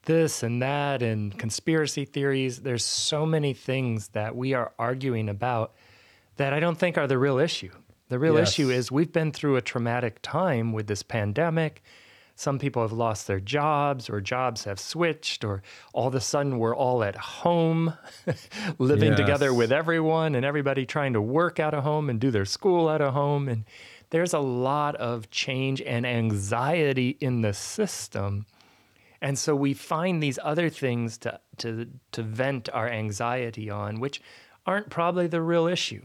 this 0.05 0.43
and 0.43 0.61
that 0.62 1.03
and 1.03 1.37
conspiracy 1.38 2.05
theories. 2.05 2.61
There's 2.61 2.85
so 2.85 3.25
many 3.27 3.55
things 3.55 4.09
that 4.09 4.35
we 4.37 4.55
are 4.55 4.73
arguing 4.79 5.29
about 5.29 5.73
that 6.37 6.53
I 6.53 6.61
don't 6.61 6.79
think 6.79 6.99
are 6.99 7.07
the 7.07 7.19
real 7.19 7.38
issue. 7.38 7.71
The 8.09 8.19
real 8.19 8.37
Yes. 8.37 8.51
issue 8.53 8.71
is 8.71 8.91
we've 8.93 9.12
been 9.12 9.33
through 9.33 9.57
a 9.57 9.62
traumatic 9.62 10.21
time 10.23 10.73
with 10.73 10.87
this 10.87 11.03
pandemic. 11.03 11.83
Some 12.35 12.59
people 12.59 12.83
have 12.83 12.93
lost 12.93 13.27
their 13.27 13.41
jobs, 13.41 14.09
or 14.11 14.21
jobs 14.21 14.65
have 14.65 14.81
switched, 14.81 15.45
or 15.45 15.62
all 15.93 16.09
of 16.09 16.15
a 16.15 16.21
sudden 16.21 16.59
we're 16.59 16.75
all 16.75 17.05
at 17.05 17.15
home 17.15 17.95
living 18.79 19.15
together 19.15 19.53
with 19.55 19.71
everyone 19.71 20.35
and 20.35 20.45
everybody 20.45 20.85
trying 20.87 21.12
to 21.12 21.21
work 21.21 21.61
out 21.61 21.75
of 21.75 21.85
home 21.85 22.09
and 22.11 22.19
do 22.21 22.31
their 22.31 22.47
school 22.47 22.88
out 22.88 23.01
of 23.03 23.12
home. 23.12 23.49
And 23.49 23.65
there's 24.11 24.33
a 24.33 24.38
lot 24.41 24.97
of 24.97 25.31
change 25.31 25.81
and 25.83 26.07
anxiety 26.07 27.17
in 27.21 27.43
the 27.43 27.53
system. 27.53 28.47
And 29.23 29.39
so 29.39 29.55
we 29.55 29.73
find 29.73 30.23
these 30.23 30.39
other 30.43 30.69
things 30.69 31.17
to, 31.19 31.41
to, 31.59 31.89
to 32.11 32.23
vent 32.23 32.69
our 32.75 32.89
anxiety 32.89 33.71
on, 33.71 34.01
which 34.01 34.21
aren't 34.67 34.91
probably 34.91 35.29
the 35.29 35.41
real 35.41 35.67
issue. 35.67 36.05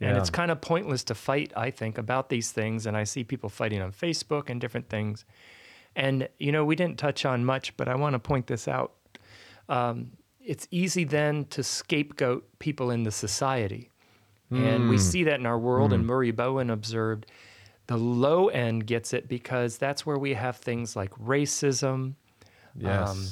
And 0.00 0.16
it's 0.16 0.30
kind 0.30 0.50
of 0.50 0.60
pointless 0.60 1.02
to 1.04 1.14
fight, 1.14 1.52
I 1.56 1.70
think, 1.70 1.98
about 1.98 2.28
these 2.28 2.52
things. 2.52 2.86
And 2.86 2.96
I 2.96 3.04
see 3.04 3.24
people 3.24 3.48
fighting 3.48 3.82
on 3.82 3.92
Facebook 3.92 4.48
and 4.48 4.60
different 4.60 4.88
things. 4.88 5.24
And, 5.96 6.28
you 6.38 6.52
know, 6.52 6.64
we 6.64 6.76
didn't 6.76 6.98
touch 6.98 7.24
on 7.24 7.44
much, 7.44 7.76
but 7.76 7.88
I 7.88 7.96
want 7.96 8.14
to 8.14 8.20
point 8.20 8.46
this 8.46 8.68
out. 8.68 8.94
Um, 9.68 10.12
it's 10.40 10.68
easy 10.70 11.04
then 11.04 11.46
to 11.46 11.62
scapegoat 11.62 12.48
people 12.60 12.90
in 12.90 13.02
the 13.02 13.10
society. 13.10 13.90
And 14.50 14.88
we 14.88 14.96
see 14.96 15.24
that 15.24 15.40
in 15.40 15.46
our 15.46 15.58
world. 15.58 15.92
And 15.92 16.06
Murray 16.06 16.30
Bowen 16.30 16.70
observed 16.70 17.26
the 17.88 17.98
low 17.98 18.48
end 18.48 18.86
gets 18.86 19.12
it 19.12 19.28
because 19.28 19.76
that's 19.76 20.06
where 20.06 20.16
we 20.16 20.34
have 20.34 20.56
things 20.56 20.96
like 20.96 21.10
racism. 21.16 22.14
Yes. 22.78 23.10
Um, 23.10 23.26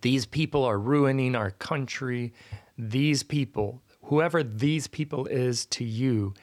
these 0.00 0.26
people 0.26 0.64
are 0.64 0.78
ruining 0.78 1.34
our 1.34 1.50
country. 1.52 2.32
These 2.76 3.22
people, 3.22 3.82
whoever 4.04 4.42
these 4.42 4.86
people 4.88 5.26
is 5.26 5.66
to 5.66 5.84
you, 5.84 6.34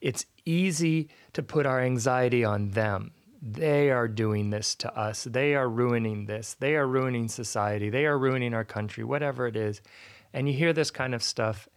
it's 0.00 0.26
easy 0.44 1.08
to 1.34 1.42
put 1.42 1.66
our 1.66 1.80
anxiety 1.80 2.44
on 2.44 2.70
them. 2.70 3.12
They 3.40 3.90
are 3.90 4.08
doing 4.08 4.50
this 4.50 4.74
to 4.76 4.96
us. 4.96 5.24
They 5.24 5.54
are 5.54 5.68
ruining 5.68 6.26
this. 6.26 6.56
They 6.58 6.76
are 6.76 6.86
ruining 6.86 7.28
society. 7.28 7.90
They 7.90 8.06
are 8.06 8.18
ruining 8.18 8.54
our 8.54 8.64
country, 8.64 9.04
whatever 9.04 9.46
it 9.46 9.56
is. 9.56 9.80
And 10.32 10.48
you 10.48 10.54
hear 10.54 10.72
this 10.72 10.90
kind 10.90 11.14
of 11.14 11.22
stuff. 11.22 11.68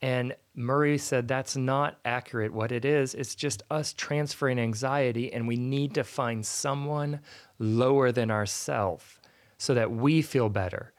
And 0.00 0.34
Murray 0.54 0.98
said 0.98 1.28
that's 1.28 1.56
not 1.56 1.98
accurate. 2.04 2.52
What 2.52 2.72
it 2.72 2.84
is, 2.84 3.14
it's 3.14 3.34
just 3.34 3.62
us 3.70 3.92
transferring 3.92 4.58
anxiety, 4.58 5.32
and 5.32 5.46
we 5.46 5.56
need 5.56 5.94
to 5.94 6.04
find 6.04 6.46
someone 6.46 7.20
lower 7.58 8.10
than 8.10 8.30
ourselves 8.30 9.19
so 9.60 9.74
that 9.74 9.90
we 9.90 10.22
feel 10.22 10.48
better. 10.48 10.90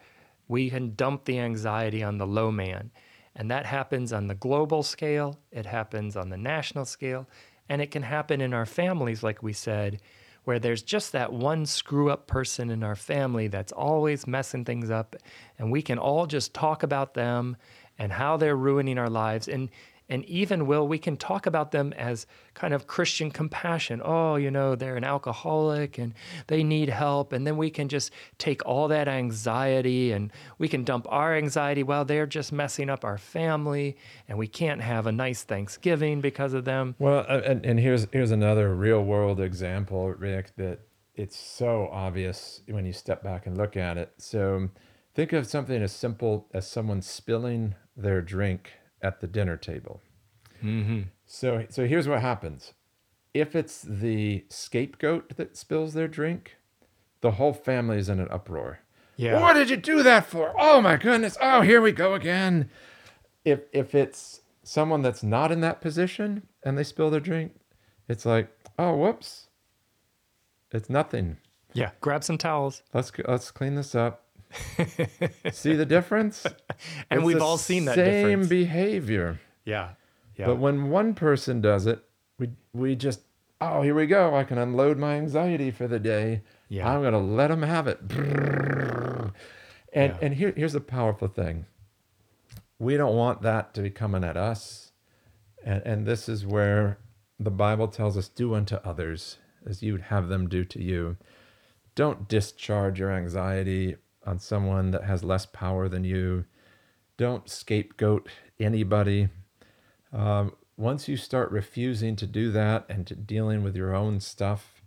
We 0.47 0.69
can 0.69 0.93
dump 0.93 1.26
the 1.26 1.39
anxiety 1.39 2.04
on 2.04 2.19
the 2.19 2.28
low 2.28 2.52
man. 2.52 2.91
And 3.36 3.50
that 3.50 3.65
happens 3.65 4.13
on 4.13 4.28
the 4.28 4.36
global 4.36 4.84
scale, 4.84 5.39
it 5.52 5.65
happens 5.65 6.15
on 6.15 6.30
the 6.30 6.38
national 6.38 6.86
scale, 6.86 7.28
and 7.67 7.82
it 7.82 7.89
can 7.89 8.04
happen 8.04 8.39
in 8.39 8.54
our 8.54 8.67
families, 8.67 9.24
like 9.24 9.41
we 9.41 9.52
said, 9.52 10.00
where 10.43 10.60
there's 10.60 10.84
just 10.84 11.12
that 11.13 11.34
one 11.34 11.65
screw 11.65 12.12
up 12.12 12.28
person 12.28 12.69
in 12.69 12.84
our 12.84 12.95
family 12.95 13.47
that's 13.47 13.71
always 13.71 14.28
messing 14.28 14.63
things 14.63 14.91
up. 14.91 15.15
And 15.58 15.71
we 15.71 15.82
can 15.82 15.97
all 15.97 16.28
just 16.28 16.54
talk 16.54 16.84
about 16.84 17.15
them 17.15 17.58
and 17.97 18.12
how 18.12 18.38
they're 18.38 18.56
ruining 18.56 19.00
our 19.00 19.10
lives. 19.10 19.47
And 19.47 19.69
and 20.12 20.26
even 20.26 20.67
will 20.67 20.86
we 20.88 21.00
can 21.00 21.15
talk 21.15 21.45
about 21.45 21.71
them 21.71 21.93
as 21.93 22.28
kind 22.54 22.74
of 22.74 22.86
Christian 22.86 23.32
compassion. 23.32 24.02
Oh, 24.04 24.36
you 24.36 24.52
know, 24.52 24.76
they're 24.76 24.97
an 24.97 25.06
alcoholic 25.06 25.97
and 25.97 26.13
they 26.47 26.63
need 26.63 26.89
help. 26.89 27.32
And 27.32 27.47
then 27.47 27.56
we 27.56 27.69
can 27.69 27.88
just 27.88 28.12
take 28.38 28.63
all 28.65 28.89
that 28.89 29.08
anxiety 29.08 30.12
and 30.12 30.30
we 30.58 30.67
can 30.67 30.84
dump 30.84 31.08
our 31.10 31.34
anxiety. 31.34 31.82
Well, 31.82 32.04
they're 32.04 32.28
just 32.28 32.52
messing 32.52 32.89
up 32.89 33.06
our 33.06 33.17
family 33.17 33.95
and 34.28 34.38
we 34.38 34.47
can't 34.47 34.82
have 34.82 35.08
a 35.08 35.13
nice 35.13 35.43
Thanksgiving 35.43 36.19
because 36.19 36.54
of 36.54 36.65
them. 36.65 36.95
Well, 37.00 37.26
uh, 37.30 37.41
and, 37.45 37.65
and 37.65 37.80
here's 37.80 38.06
here's 38.12 38.32
another 38.32 38.76
real 38.76 39.02
world 39.02 39.39
example, 39.39 40.10
Rick, 40.10 40.58
that 40.58 40.82
it's 41.15 41.38
so 41.38 41.88
obvious 41.89 42.62
when 42.67 42.86
you 42.86 42.91
step 42.91 43.24
back 43.24 43.45
and 43.45 43.58
look 43.58 43.78
at 43.78 43.97
it. 43.97 44.12
So 44.17 44.69
think 45.15 45.32
of 45.32 45.47
something 45.47 45.82
as 45.82 45.93
simple 45.93 46.50
as 46.54 46.67
someone 46.67 47.02
spilling 47.02 47.76
their 47.95 48.21
drink 48.21 48.74
at 49.01 49.21
the 49.21 49.27
dinner 49.27 49.57
table. 49.57 50.01
Mm-hmm. 50.63 51.01
So 51.25 51.65
so 51.69 51.87
here's 51.87 52.07
what 52.07 52.21
happens. 52.21 52.73
If 53.33 53.55
it's 53.55 53.81
the 53.81 54.45
scapegoat 54.49 55.37
that 55.37 55.55
spills 55.55 55.93
their 55.93 56.07
drink, 56.07 56.57
the 57.21 57.31
whole 57.31 57.53
family 57.53 57.97
is 57.97 58.09
in 58.09 58.19
an 58.19 58.27
uproar. 58.29 58.79
Yeah. 59.15 59.39
What 59.39 59.53
did 59.53 59.69
you 59.69 59.77
do 59.77 60.03
that 60.03 60.25
for? 60.25 60.53
Oh 60.57 60.81
my 60.81 60.97
goodness. 60.97 61.37
Oh, 61.41 61.61
here 61.61 61.81
we 61.81 61.91
go 61.91 62.13
again. 62.13 62.69
If 63.45 63.61
if 63.71 63.95
it's 63.95 64.41
someone 64.63 65.01
that's 65.01 65.23
not 65.23 65.51
in 65.51 65.61
that 65.61 65.81
position 65.81 66.47
and 66.63 66.77
they 66.77 66.83
spill 66.83 67.09
their 67.09 67.19
drink, 67.19 67.53
it's 68.07 68.25
like, 68.25 68.49
"Oh, 68.77 68.95
whoops. 68.95 69.47
It's 70.71 70.89
nothing. 70.89 71.37
Yeah. 71.73 71.91
Grab 72.01 72.23
some 72.23 72.37
towels. 72.37 72.83
Let's 72.93 73.11
let's 73.27 73.51
clean 73.51 73.75
this 73.75 73.95
up." 73.95 74.25
See 75.51 75.73
the 75.73 75.85
difference? 75.85 76.45
And 77.09 77.19
It's 77.19 77.25
we've 77.25 77.41
all 77.41 77.57
seen 77.57 77.85
that 77.85 77.95
same 77.95 78.27
difference. 78.41 78.47
behavior. 78.49 79.39
yeah. 79.65 79.89
Yeah. 80.37 80.45
But 80.47 80.55
when 80.57 80.89
one 80.89 81.13
person 81.13 81.61
does 81.61 81.85
it, 81.85 82.03
we 82.39 82.49
we 82.73 82.95
just 82.95 83.21
oh 83.59 83.81
here 83.83 83.93
we 83.93 84.07
go. 84.07 84.33
I 84.35 84.43
can 84.43 84.57
unload 84.57 84.97
my 84.97 85.15
anxiety 85.15 85.69
for 85.71 85.87
the 85.87 85.99
day. 85.99 86.41
Yeah. 86.69 86.89
I'm 86.89 87.03
gonna 87.03 87.19
let 87.19 87.49
them 87.49 87.61
have 87.63 87.87
it. 87.87 87.99
And 89.93 90.13
Yeah. 90.13 90.17
and 90.21 90.33
here 90.33 90.53
here's 90.55 90.73
the 90.73 90.79
powerful 90.81 91.27
thing. 91.27 91.65
We 92.79 92.97
don't 92.97 93.15
want 93.15 93.41
that 93.43 93.73
to 93.75 93.81
be 93.81 93.89
coming 93.91 94.23
at 94.23 94.37
us. 94.37 94.91
And 95.63 95.83
and 95.85 96.05
this 96.07 96.27
is 96.29 96.45
where 96.45 96.97
the 97.39 97.51
Bible 97.51 97.87
tells 97.87 98.17
us 98.17 98.27
do 98.29 98.55
unto 98.55 98.75
others 98.77 99.37
as 99.65 99.83
you 99.83 99.91
would 99.93 100.03
have 100.03 100.27
them 100.29 100.47
do 100.49 100.63
to 100.65 100.81
you. 100.81 101.17
Don't 101.93 102.27
discharge 102.27 102.99
your 102.99 103.11
anxiety 103.11 103.97
on 104.25 104.39
someone 104.39 104.91
that 104.91 105.03
has 105.03 105.23
less 105.23 105.45
power 105.45 105.88
than 105.88 106.03
you. 106.03 106.45
Don't 107.17 107.49
scapegoat 107.49 108.29
anybody. 108.60 109.29
Um, 110.13 110.53
once 110.77 111.07
you 111.07 111.17
start 111.17 111.51
refusing 111.51 112.15
to 112.15 112.27
do 112.27 112.51
that 112.51 112.86
and 112.89 113.05
to 113.07 113.15
dealing 113.15 113.63
with 113.63 113.75
your 113.75 113.93
own 113.95 114.19
stuff, 114.19 114.81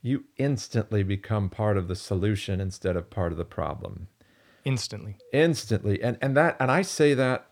you 0.00 0.24
instantly 0.36 1.02
become 1.02 1.50
part 1.50 1.76
of 1.76 1.88
the 1.88 1.96
solution 1.96 2.60
instead 2.60 2.96
of 2.96 3.10
part 3.10 3.32
of 3.32 3.38
the 3.38 3.44
problem. 3.44 4.08
Instantly. 4.64 5.16
Instantly. 5.32 6.02
And 6.02 6.18
and 6.20 6.36
that 6.36 6.56
and 6.60 6.70
I 6.70 6.82
say 6.82 7.14
that 7.14 7.50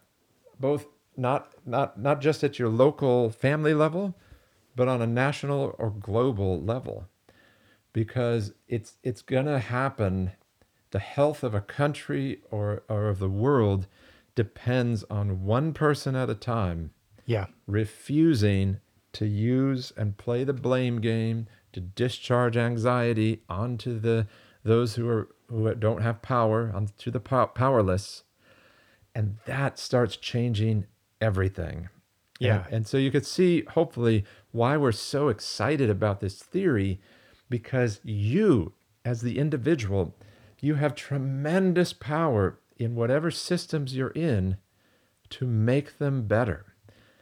both 0.59 0.87
not 1.17 1.53
not 1.65 1.99
not 1.99 2.21
just 2.21 2.45
at 2.45 2.59
your 2.59 2.69
local 2.69 3.31
family 3.31 3.75
level, 3.75 4.15
but 4.75 4.89
on 4.89 5.03
a 5.03 5.07
national 5.07 5.75
or 5.79 5.91
global 5.91 6.61
level. 6.61 7.09
Because 7.93 8.53
it's 8.69 8.99
it's 9.03 9.23
gonna 9.23 9.59
happen. 9.59 10.33
The 10.91 10.99
health 11.01 11.43
of 11.43 11.55
a 11.55 11.61
country 11.61 12.41
or, 12.51 12.83
or 12.89 13.09
of 13.09 13.19
the 13.19 13.29
world 13.29 13.87
depends 14.35 15.03
on 15.05 15.45
one 15.45 15.73
person 15.73 16.15
at 16.15 16.31
a 16.31 16.35
time 16.35 16.91
Yeah. 17.25 17.47
refusing 17.67 18.79
to 19.13 19.27
use 19.27 19.93
and 19.97 20.17
play 20.17 20.45
the 20.45 20.53
blame 20.53 21.01
game 21.01 21.47
to 21.73 21.81
discharge 21.81 22.57
anxiety 22.57 23.43
onto 23.49 23.99
the 23.99 24.27
those 24.63 24.97
who 24.97 25.09
are 25.09 25.29
who 25.49 25.73
don't 25.77 26.03
have 26.03 26.21
power 26.23 26.71
onto 26.75 27.11
the 27.11 27.21
pow- 27.21 27.47
powerless 27.47 28.25
and 29.15 29.37
that 29.47 29.79
starts 29.79 30.17
changing 30.17 30.87
everything 31.21 31.89
Yeah. 32.41 32.65
and, 32.67 32.75
and 32.75 32.87
so 32.87 32.99
you 32.99 33.11
could 33.11 33.25
see 33.27 33.63
hopefully 33.71 34.25
why 34.53 34.77
we're 34.77 34.93
so 34.93 35.29
excited 35.29 35.89
about 35.89 36.21
this 36.21 36.43
theory 36.43 37.01
because 37.49 38.01
you 38.05 38.73
as 39.05 39.21
the 39.23 39.39
individual 39.39 40.15
you 40.61 40.75
have 40.77 40.95
tremendous 40.95 41.93
power 41.93 42.59
in 42.77 42.95
whatever 42.95 43.31
systems 43.31 43.97
you're 43.97 44.09
in 44.11 44.57
to 45.31 45.47
make 45.47 45.99
them 45.99 46.27
better 46.27 46.67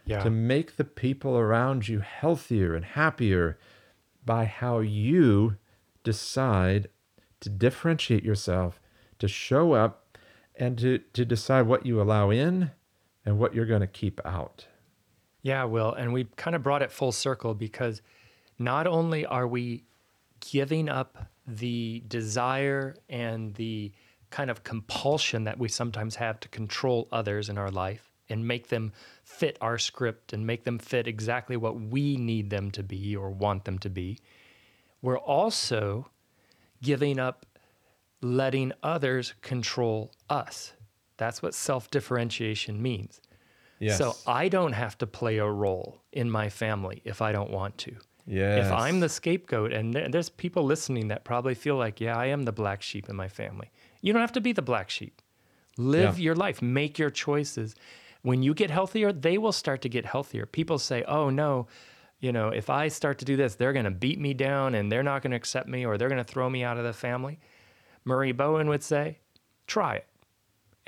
Yeah. 0.05 0.23
to 0.23 0.29
make 0.29 0.75
the 0.77 0.83
people 0.83 1.37
around 1.37 1.87
you 1.87 1.99
healthier 2.01 2.75
and 2.75 2.85
happier 2.85 3.57
by 4.25 4.45
how 4.45 4.79
you 4.79 5.57
decide 6.03 6.89
to 7.41 7.49
differentiate 7.49 8.23
yourself, 8.23 8.79
to 9.19 9.27
show 9.27 9.73
up, 9.73 10.17
and 10.55 10.77
to, 10.79 10.99
to 11.13 11.25
decide 11.25 11.63
what 11.67 11.85
you 11.85 12.01
allow 12.01 12.29
in 12.29 12.71
and 13.25 13.37
what 13.39 13.53
you're 13.53 13.65
going 13.65 13.81
to 13.81 13.87
keep 13.87 14.21
out. 14.25 14.67
Yeah, 15.41 15.63
Will. 15.65 15.93
And 15.93 16.13
we 16.13 16.25
kind 16.37 16.55
of 16.55 16.63
brought 16.63 16.81
it 16.81 16.91
full 16.91 17.11
circle 17.11 17.53
because 17.53 18.01
not 18.57 18.87
only 18.87 19.25
are 19.25 19.47
we 19.47 19.83
giving 20.39 20.87
up 20.89 21.27
the 21.47 22.03
desire 22.07 22.95
and 23.09 23.53
the 23.55 23.91
kind 24.29 24.49
of 24.49 24.63
compulsion 24.63 25.43
that 25.45 25.57
we 25.57 25.67
sometimes 25.67 26.15
have 26.15 26.39
to 26.41 26.49
control 26.49 27.07
others 27.11 27.49
in 27.49 27.57
our 27.57 27.71
life 27.71 28.11
and 28.29 28.47
make 28.47 28.67
them 28.67 28.91
fit 29.23 29.57
our 29.61 29.77
script 29.77 30.33
and 30.33 30.45
make 30.45 30.63
them 30.63 30.79
fit 30.79 31.07
exactly 31.07 31.55
what 31.55 31.79
we 31.79 32.17
need 32.17 32.49
them 32.49 32.71
to 32.71 32.83
be 32.83 33.15
or 33.15 33.29
want 33.29 33.65
them 33.65 33.77
to 33.79 33.89
be, 33.89 34.19
we're 35.01 35.17
also 35.17 36.09
giving 36.81 37.19
up 37.19 37.45
letting 38.21 38.71
others 38.81 39.33
control 39.41 40.11
us. 40.29 40.73
That's 41.17 41.41
what 41.41 41.53
self 41.53 41.89
differentiation 41.91 42.81
means. 42.81 43.21
Yes. 43.79 43.97
So 43.97 44.15
I 44.25 44.49
don't 44.49 44.73
have 44.73 44.97
to 44.99 45.07
play 45.07 45.37
a 45.37 45.49
role 45.49 46.01
in 46.11 46.29
my 46.29 46.49
family 46.49 47.01
if 47.05 47.21
I 47.21 47.31
don't 47.31 47.51
want 47.51 47.77
to. 47.79 47.95
Yes. 48.27 48.65
If 48.65 48.71
I'm 48.71 48.99
the 49.01 49.09
scapegoat, 49.09 49.71
and 49.71 49.93
there- 49.93 50.09
there's 50.09 50.29
people 50.29 50.63
listening 50.63 51.09
that 51.09 51.23
probably 51.23 51.53
feel 51.55 51.75
like, 51.75 52.01
yeah, 52.01 52.17
I 52.17 52.25
am 52.27 52.43
the 52.43 52.51
black 52.51 52.81
sheep 52.81 53.07
in 53.09 53.15
my 53.15 53.27
family. 53.27 53.69
You 54.01 54.13
don't 54.13 54.21
have 54.21 54.31
to 54.33 54.41
be 54.41 54.51
the 54.51 54.61
black 54.61 54.89
sheep. 54.89 55.21
Live 55.77 56.17
Yeah. 56.17 56.23
your 56.23 56.35
life, 56.35 56.61
make 56.61 56.97
your 56.97 57.09
choices. 57.09 57.75
When 58.21 58.41
you 58.41 58.53
get 58.53 58.71
healthier, 58.71 59.11
they 59.11 59.37
will 59.37 59.51
start 59.51 59.81
to 59.83 59.89
get 59.89 60.05
healthier. 60.05 60.45
People 60.45 60.79
say, 60.79 61.03
oh 61.03 61.29
no, 61.29 61.67
you 62.19 62.31
know, 62.31 62.49
if 62.49 62.69
I 62.69 62.87
start 62.87 63.19
to 63.19 63.25
do 63.25 63.35
this, 63.35 63.55
they're 63.55 63.73
going 63.73 63.85
to 63.85 63.91
beat 63.91 64.19
me 64.19 64.33
down 64.33 64.73
and 64.73 64.91
they're 64.91 65.03
not 65.03 65.21
going 65.21 65.31
to 65.31 65.37
accept 65.37 65.67
me 65.67 65.85
or 65.85 65.97
they're 65.97 66.09
going 66.09 66.23
to 66.23 66.31
throw 66.33 66.49
me 66.49 66.63
out 66.63 66.77
of 66.77 66.83
the 66.83 66.93
family. 66.93 67.39
Murray 68.03 68.31
Bowen 68.31 68.67
would 68.69 68.81
say, 68.83 69.19
try 69.67 69.95
it. 69.97 70.07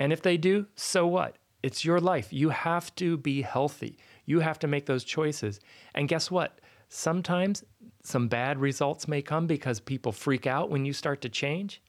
And 0.00 0.12
if 0.12 0.22
they 0.22 0.36
do, 0.36 0.66
so 0.74 1.06
what? 1.06 1.36
It's 1.62 1.84
your 1.84 2.00
life. 2.00 2.32
You 2.32 2.48
have 2.48 2.94
to 2.96 3.16
be 3.16 3.42
healthy. 3.42 3.98
You 4.24 4.40
have 4.40 4.58
to 4.60 4.66
make 4.66 4.86
those 4.86 5.04
choices. 5.04 5.60
And 5.94 6.08
guess 6.08 6.30
what? 6.30 6.60
Sometimes 6.88 7.64
some 8.02 8.28
bad 8.28 8.58
results 8.58 9.06
may 9.06 9.20
come 9.22 9.46
because 9.46 9.80
people 9.80 10.12
freak 10.12 10.46
out 10.46 10.70
when 10.70 10.84
you 10.84 10.92
start 10.92 11.20
to 11.22 11.28
change. 11.28 11.82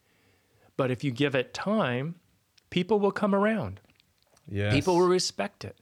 But 0.75 0.91
if 0.91 1.03
you 1.03 1.11
give 1.11 1.35
it 1.35 1.53
time, 1.53 2.15
people 2.69 2.99
will 2.99 3.11
come 3.11 3.33
around. 3.33 3.79
yes. 4.47 4.73
People 4.73 4.97
will 4.97 5.07
respect 5.07 5.63
it. 5.63 5.77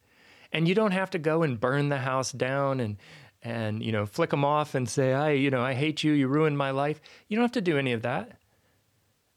And 0.51 0.67
you 0.67 0.75
don't 0.75 0.91
have 0.91 1.10
to 1.12 1.19
go 1.19 1.43
and 1.43 1.60
burn 1.60 1.89
the 1.89 1.97
house 1.97 2.32
down 2.32 2.80
and 2.80 2.97
and 3.43 3.84
you 3.84 3.91
know 3.91 4.06
flick 4.06 4.32
them 4.32 4.43
off 4.45 4.75
and 4.75 4.89
say, 4.89 5.13
"I, 5.13 5.32
you 5.32 5.51
know, 5.51 5.62
I 5.62 5.73
hate 5.73 6.03
you. 6.03 6.13
You 6.13 6.27
ruined 6.27 6.58
my 6.58 6.71
life." 6.71 7.01
You 7.27 7.38
don't 7.38 7.43
have 7.43 7.51
to 7.51 7.62
do 7.62 7.77
any 7.77 7.93
of 7.93 8.01
that. 8.01 8.39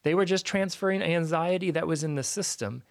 They 0.02 0.14
were 0.14 0.24
just 0.24 0.46
transferring 0.46 1.02
anxiety 1.02 1.70
that 1.72 1.86
was 1.86 2.04
in 2.04 2.14
the 2.14 2.22
system. 2.22 2.82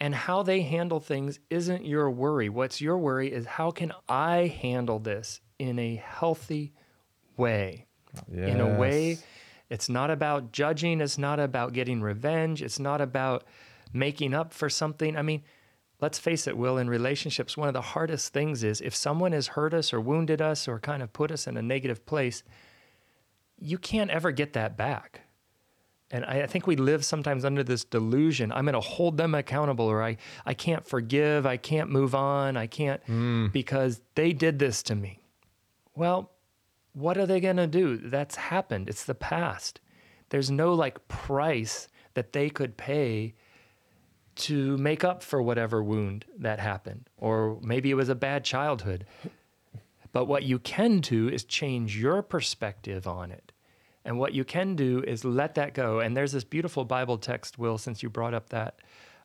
And 0.00 0.14
how 0.14 0.42
they 0.42 0.62
handle 0.62 0.98
things 0.98 1.38
isn't 1.50 1.84
your 1.84 2.10
worry. 2.10 2.48
What's 2.48 2.80
your 2.80 2.96
worry 2.96 3.30
is 3.30 3.44
how 3.44 3.70
can 3.70 3.92
I 4.08 4.46
handle 4.46 4.98
this 4.98 5.40
in 5.60 5.78
a 5.78 5.96
healthy 5.96 6.72
way? 7.36 7.86
In 8.48 8.60
a 8.60 8.78
way, 8.78 9.18
it's 9.68 9.88
not 9.88 10.10
about 10.10 10.50
judging, 10.52 11.00
it's 11.00 11.18
not 11.18 11.38
about 11.38 11.72
getting 11.72 12.00
revenge, 12.02 12.62
it's 12.62 12.80
not 12.80 13.00
about 13.00 13.44
making 13.92 14.34
up 14.34 14.52
for 14.52 14.68
something. 14.68 15.16
I 15.16 15.22
mean, 15.22 15.42
let's 16.00 16.18
face 16.18 16.46
it, 16.46 16.56
Will, 16.56 16.78
in 16.78 16.88
relationships, 16.88 17.56
one 17.56 17.68
of 17.68 17.74
the 17.74 17.80
hardest 17.80 18.32
things 18.32 18.64
is 18.64 18.80
if 18.80 18.96
someone 18.96 19.32
has 19.32 19.48
hurt 19.48 19.74
us 19.74 19.92
or 19.92 20.00
wounded 20.00 20.40
us 20.40 20.66
or 20.66 20.80
kind 20.80 21.02
of 21.02 21.12
put 21.12 21.30
us 21.30 21.46
in 21.46 21.56
a 21.56 21.62
negative 21.62 22.04
place, 22.06 22.42
you 23.58 23.78
can't 23.78 24.10
ever 24.10 24.32
get 24.32 24.54
that 24.54 24.76
back. 24.76 25.20
And 26.10 26.24
I, 26.24 26.42
I 26.42 26.46
think 26.46 26.66
we 26.66 26.74
live 26.74 27.04
sometimes 27.04 27.44
under 27.44 27.62
this 27.62 27.84
delusion 27.84 28.50
I'm 28.50 28.64
going 28.64 28.74
to 28.74 28.80
hold 28.80 29.16
them 29.16 29.34
accountable, 29.34 29.86
or 29.86 30.02
I, 30.02 30.16
I 30.44 30.54
can't 30.54 30.84
forgive, 30.86 31.46
I 31.46 31.56
can't 31.56 31.90
move 31.90 32.14
on, 32.14 32.56
I 32.56 32.66
can't 32.66 33.04
mm. 33.06 33.52
because 33.52 34.00
they 34.14 34.32
did 34.32 34.58
this 34.58 34.82
to 34.84 34.94
me. 34.96 35.19
Well, 35.94 36.30
what 36.92 37.18
are 37.18 37.26
they 37.26 37.40
going 37.40 37.56
to 37.56 37.66
do? 37.66 37.96
That's 37.96 38.36
happened. 38.36 38.88
It's 38.88 39.04
the 39.04 39.14
past. 39.14 39.80
There's 40.30 40.50
no 40.50 40.74
like 40.74 41.08
price 41.08 41.88
that 42.14 42.32
they 42.32 42.50
could 42.50 42.76
pay 42.76 43.34
to 44.36 44.76
make 44.78 45.04
up 45.04 45.22
for 45.22 45.42
whatever 45.42 45.82
wound 45.82 46.24
that 46.38 46.60
happened. 46.60 47.08
Or 47.16 47.58
maybe 47.62 47.90
it 47.90 47.94
was 47.94 48.08
a 48.08 48.14
bad 48.14 48.44
childhood. 48.44 49.04
But 50.12 50.26
what 50.26 50.42
you 50.42 50.58
can 50.58 51.00
do 51.00 51.28
is 51.28 51.44
change 51.44 51.96
your 51.96 52.22
perspective 52.22 53.06
on 53.06 53.30
it. 53.30 53.52
And 54.04 54.18
what 54.18 54.32
you 54.32 54.44
can 54.44 54.74
do 54.76 55.04
is 55.06 55.24
let 55.24 55.54
that 55.54 55.74
go. 55.74 56.00
And 56.00 56.16
there's 56.16 56.32
this 56.32 56.44
beautiful 56.44 56.84
Bible 56.84 57.18
text, 57.18 57.58
Will, 57.58 57.78
since 57.78 58.02
you 58.02 58.08
brought 58.08 58.34
up 58.34 58.48
that 58.48 58.80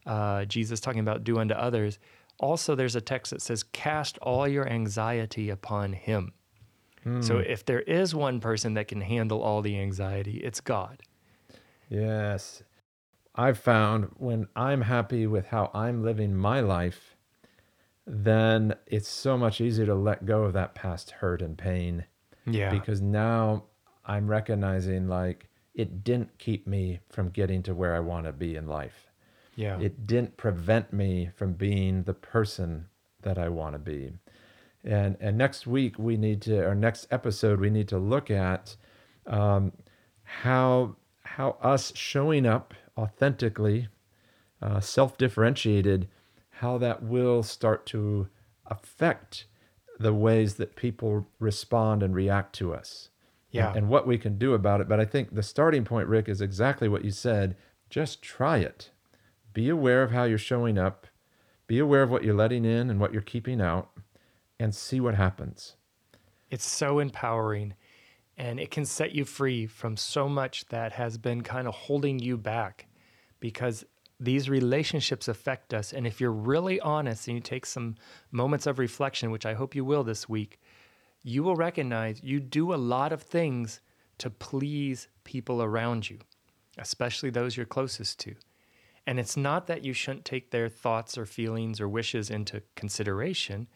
uh, 0.05 0.45
Jesus 0.45 0.79
talking 0.79 0.99
about 0.99 1.23
do 1.23 1.39
unto 1.39 1.53
others. 1.53 1.97
Also, 2.39 2.75
there's 2.75 2.95
a 2.95 3.01
text 3.01 3.31
that 3.31 3.41
says, 3.41 3.63
Cast 3.63 4.17
all 4.19 4.47
your 4.47 4.67
anxiety 4.67 5.49
upon 5.49 5.93
him. 5.93 6.33
So 7.21 7.35
hmm. 7.35 7.43
if 7.45 7.63
there 7.63 7.81
is 7.81 8.15
one 8.15 8.39
person 8.39 8.73
that 8.73 8.87
can 8.87 8.99
handle 9.01 9.41
all 9.41 9.61
the 9.61 9.79
anxiety, 9.79 10.37
it's 10.37 10.59
God. 10.59 11.03
Yes. 11.87 12.63
I've 13.35 13.59
found 13.59 14.09
when 14.17 14.47
I'm 14.55 14.81
happy 14.81 15.27
with 15.27 15.47
how 15.47 15.69
I'm 15.73 16.03
living 16.03 16.33
my 16.33 16.61
life, 16.61 17.15
then 18.07 18.75
it's 18.87 19.07
so 19.07 19.37
much 19.37 19.61
easier 19.61 19.85
to 19.85 19.95
let 19.95 20.25
go 20.25 20.43
of 20.43 20.53
that 20.53 20.73
past 20.73 21.11
hurt 21.11 21.41
and 21.41 21.57
pain 21.57 22.05
Yeah. 22.45 22.71
because 22.71 23.01
now 23.01 23.65
I'm 24.05 24.27
recognizing 24.27 25.07
like 25.07 25.47
it 25.73 26.03
didn't 26.03 26.37
keep 26.39 26.65
me 26.65 27.01
from 27.09 27.29
getting 27.29 27.61
to 27.63 27.75
where 27.75 27.95
I 27.95 27.99
want 27.99 28.25
to 28.25 28.31
be 28.31 28.55
in 28.55 28.67
life. 28.67 29.11
yeah. 29.55 29.79
It 29.79 30.05
didn't 30.07 30.37
prevent 30.37 30.91
me 30.91 31.29
from 31.35 31.53
being 31.53 32.03
the 32.03 32.13
person 32.13 32.87
that 33.21 33.37
I 33.37 33.49
want 33.49 33.73
to 33.73 33.79
be. 33.79 34.11
And 34.85 35.17
and 35.19 35.37
next 35.37 35.65
week 35.65 35.97
we 35.97 36.15
need 36.15 36.41
to, 36.43 36.63
or 36.65 36.75
next 36.75 37.07
episode 37.11 37.59
we 37.59 37.69
need 37.69 37.87
to 37.89 37.97
look 37.97 38.29
at 38.29 38.75
um, 39.25 39.71
how 40.23 40.95
how 41.23 41.57
us 41.61 41.91
showing 41.95 42.45
up 42.45 42.73
authentically, 42.97 43.87
uh, 44.61 44.79
self-differentiated, 44.79 46.07
how 46.49 46.77
that 46.77 47.03
will 47.03 47.41
start 47.43 47.85
to 47.87 48.27
affect 48.67 49.45
the 49.99 50.13
ways 50.13 50.55
that 50.55 50.75
people 50.75 51.25
respond 51.39 52.03
and 52.03 52.13
react 52.15 52.53
to 52.55 52.73
us. 52.73 53.09
and- 53.09 53.11
Yeah. 53.51 53.73
and 53.73 53.87
what 53.89 54.05
we 54.05 54.17
can 54.17 54.37
do 54.37 54.53
about 54.53 54.81
it. 54.81 54.87
But 54.89 54.99
I 54.99 55.05
think 55.05 55.33
the 55.33 55.43
starting 55.43 55.85
point, 55.85 56.07
Rick, 56.09 56.27
is 56.27 56.41
exactly 56.41 56.89
what 56.89 57.05
you 57.05 57.11
said. 57.11 57.55
Just 57.89 58.21
try 58.21 58.57
it. 58.57 58.91
Be 59.53 59.69
aware 59.69 60.03
of 60.03 60.11
how 60.11 60.25
you're 60.25 60.37
showing 60.37 60.77
up. 60.77 61.07
Be 61.65 61.79
aware 61.79 62.03
of 62.03 62.09
what 62.11 62.23
you're 62.25 62.35
letting 62.35 62.65
in 62.65 62.89
and 62.89 62.99
what 62.99 63.13
you're 63.13 63.21
keeping 63.21 63.61
out, 63.61 63.89
and 64.59 64.73
see 64.73 64.99
what 64.99 65.15
happens. 65.15 65.75
It's 66.49 66.65
so 66.65 66.99
empowering 66.99 67.73
and 68.37 68.59
it 68.59 68.71
can 68.71 68.85
set 68.85 69.13
you 69.13 69.23
free 69.23 69.65
from 69.65 69.95
so 69.95 70.27
much 70.27 70.65
that 70.67 70.91
has 70.93 71.17
been 71.17 71.41
kind 71.41 71.67
of 71.67 71.73
holding 71.73 72.19
you 72.19 72.37
back 72.37 72.87
because 73.39 73.85
these 74.19 74.49
relationships 74.49 75.27
affect 75.27 75.73
us. 75.73 75.93
And 75.93 76.05
if 76.05 76.19
you're 76.19 76.31
really 76.31 76.79
honest 76.79 77.27
and 77.27 77.35
you 77.35 77.41
take 77.41 77.65
some 77.65 77.95
moments 78.31 78.67
of 78.67 78.79
reflection, 78.79 79.31
which 79.31 79.45
I 79.45 79.53
hope 79.53 79.75
you 79.75 79.85
will 79.85 80.03
this 80.03 80.27
week, 80.27 80.59
you 81.23 81.43
will 81.43 81.55
recognize 81.55 82.23
you 82.23 82.39
do 82.39 82.73
a 82.73 82.75
lot 82.75 83.11
of 83.11 83.21
things 83.21 83.81
to 84.17 84.29
please 84.29 85.07
people 85.23 85.61
around 85.61 86.09
you, 86.09 86.19
especially 86.77 87.29
those 87.29 87.57
you're 87.57 87.65
closest 87.65 88.19
to. 88.21 88.35
And 89.07 89.19
it's 89.19 89.37
not 89.37 89.67
that 89.67 89.83
you 89.83 89.93
shouldn't 89.93 90.25
take 90.25 90.51
their 90.51 90.69
thoughts 90.69 91.17
or 91.17 91.25
feelings 91.25 91.79
or 91.79 91.87
wishes 91.87 92.29
into 92.29 92.63
consideration. 92.75 93.67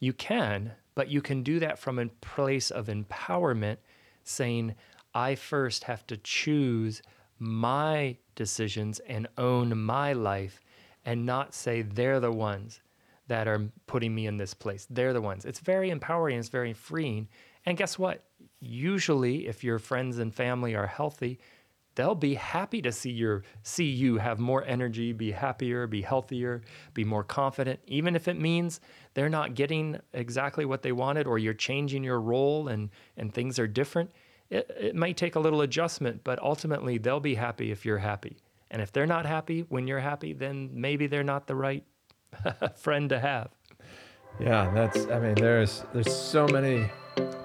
You 0.00 0.12
can, 0.12 0.72
but 0.94 1.08
you 1.08 1.20
can 1.20 1.42
do 1.42 1.58
that 1.60 1.78
from 1.78 1.98
a 1.98 2.06
place 2.06 2.70
of 2.70 2.86
empowerment, 2.86 3.78
saying, 4.22 4.74
I 5.14 5.34
first 5.34 5.84
have 5.84 6.06
to 6.08 6.16
choose 6.16 7.02
my 7.38 8.16
decisions 8.34 9.00
and 9.00 9.26
own 9.36 9.76
my 9.76 10.12
life 10.12 10.60
and 11.04 11.24
not 11.24 11.54
say 11.54 11.82
they're 11.82 12.20
the 12.20 12.32
ones 12.32 12.80
that 13.28 13.46
are 13.46 13.70
putting 13.86 14.14
me 14.14 14.26
in 14.26 14.36
this 14.36 14.54
place. 14.54 14.86
They're 14.90 15.12
the 15.12 15.20
ones. 15.20 15.44
It's 15.44 15.60
very 15.60 15.90
empowering, 15.90 16.38
it's 16.38 16.48
very 16.48 16.72
freeing. 16.72 17.28
And 17.66 17.76
guess 17.76 17.98
what? 17.98 18.24
Usually, 18.60 19.46
if 19.46 19.62
your 19.62 19.78
friends 19.78 20.18
and 20.18 20.34
family 20.34 20.74
are 20.74 20.86
healthy, 20.86 21.38
they'll 21.94 22.14
be 22.14 22.34
happy 22.34 22.80
to 22.80 22.92
see 22.92 23.10
your 23.10 23.42
see 23.62 23.84
you 23.84 24.18
have 24.18 24.38
more 24.38 24.64
energy, 24.64 25.12
be 25.12 25.32
happier, 25.32 25.86
be 25.86 26.00
healthier, 26.00 26.62
be 26.94 27.04
more 27.04 27.24
confident, 27.24 27.80
even 27.86 28.16
if 28.16 28.28
it 28.28 28.38
means 28.38 28.80
they're 29.18 29.28
not 29.28 29.56
getting 29.56 29.98
exactly 30.12 30.64
what 30.64 30.82
they 30.82 30.92
wanted 30.92 31.26
or 31.26 31.38
you're 31.38 31.52
changing 31.52 32.04
your 32.04 32.20
role 32.20 32.68
and 32.68 32.88
and 33.16 33.34
things 33.34 33.58
are 33.58 33.66
different. 33.66 34.12
It, 34.48 34.70
it 34.78 34.94
might 34.94 35.16
take 35.16 35.34
a 35.34 35.40
little 35.40 35.60
adjustment, 35.60 36.22
but 36.22 36.40
ultimately 36.40 36.98
they'll 36.98 37.18
be 37.18 37.34
happy 37.34 37.72
if 37.72 37.84
you're 37.84 37.98
happy. 37.98 38.36
And 38.70 38.80
if 38.80 38.92
they're 38.92 39.08
not 39.08 39.26
happy 39.26 39.62
when 39.68 39.88
you're 39.88 39.98
happy, 39.98 40.34
then 40.34 40.70
maybe 40.72 41.08
they're 41.08 41.24
not 41.24 41.48
the 41.48 41.56
right 41.56 41.82
friend 42.76 43.08
to 43.08 43.18
have. 43.18 43.48
Yeah, 44.38 44.70
that's. 44.72 45.06
I 45.06 45.18
mean, 45.18 45.34
there's 45.34 45.82
there's 45.92 46.14
so 46.14 46.46
many 46.46 46.88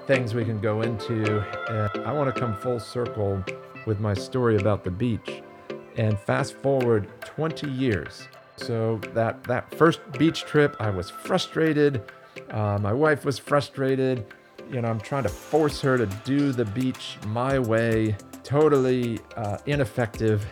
things 0.05 0.35
we 0.35 0.45
can 0.45 0.61
go 0.61 0.83
into. 0.83 1.39
And 1.71 2.05
I 2.05 2.13
want 2.13 2.33
to 2.33 2.39
come 2.39 2.55
full 2.55 2.79
circle 2.79 3.43
with 3.87 3.99
my 3.99 4.13
story 4.13 4.57
about 4.57 4.83
the 4.83 4.91
beach. 4.91 5.41
And 5.97 6.19
fast 6.19 6.53
forward 6.53 7.09
20 7.21 7.67
years. 7.71 8.27
So 8.57 8.99
that 9.13 9.43
that 9.45 9.73
first 9.75 9.99
beach 10.13 10.45
trip, 10.45 10.75
I 10.79 10.89
was 10.89 11.09
frustrated. 11.09 12.03
Uh, 12.51 12.77
my 12.79 12.93
wife 12.93 13.25
was 13.25 13.39
frustrated. 13.39 14.25
You 14.71 14.81
know, 14.81 14.87
I'm 14.87 14.99
trying 14.99 15.23
to 15.23 15.29
force 15.29 15.81
her 15.81 15.97
to 15.97 16.05
do 16.23 16.51
the 16.51 16.65
beach 16.65 17.17
my 17.27 17.59
way. 17.59 18.15
Totally 18.43 19.19
uh, 19.37 19.57
ineffective 19.65 20.45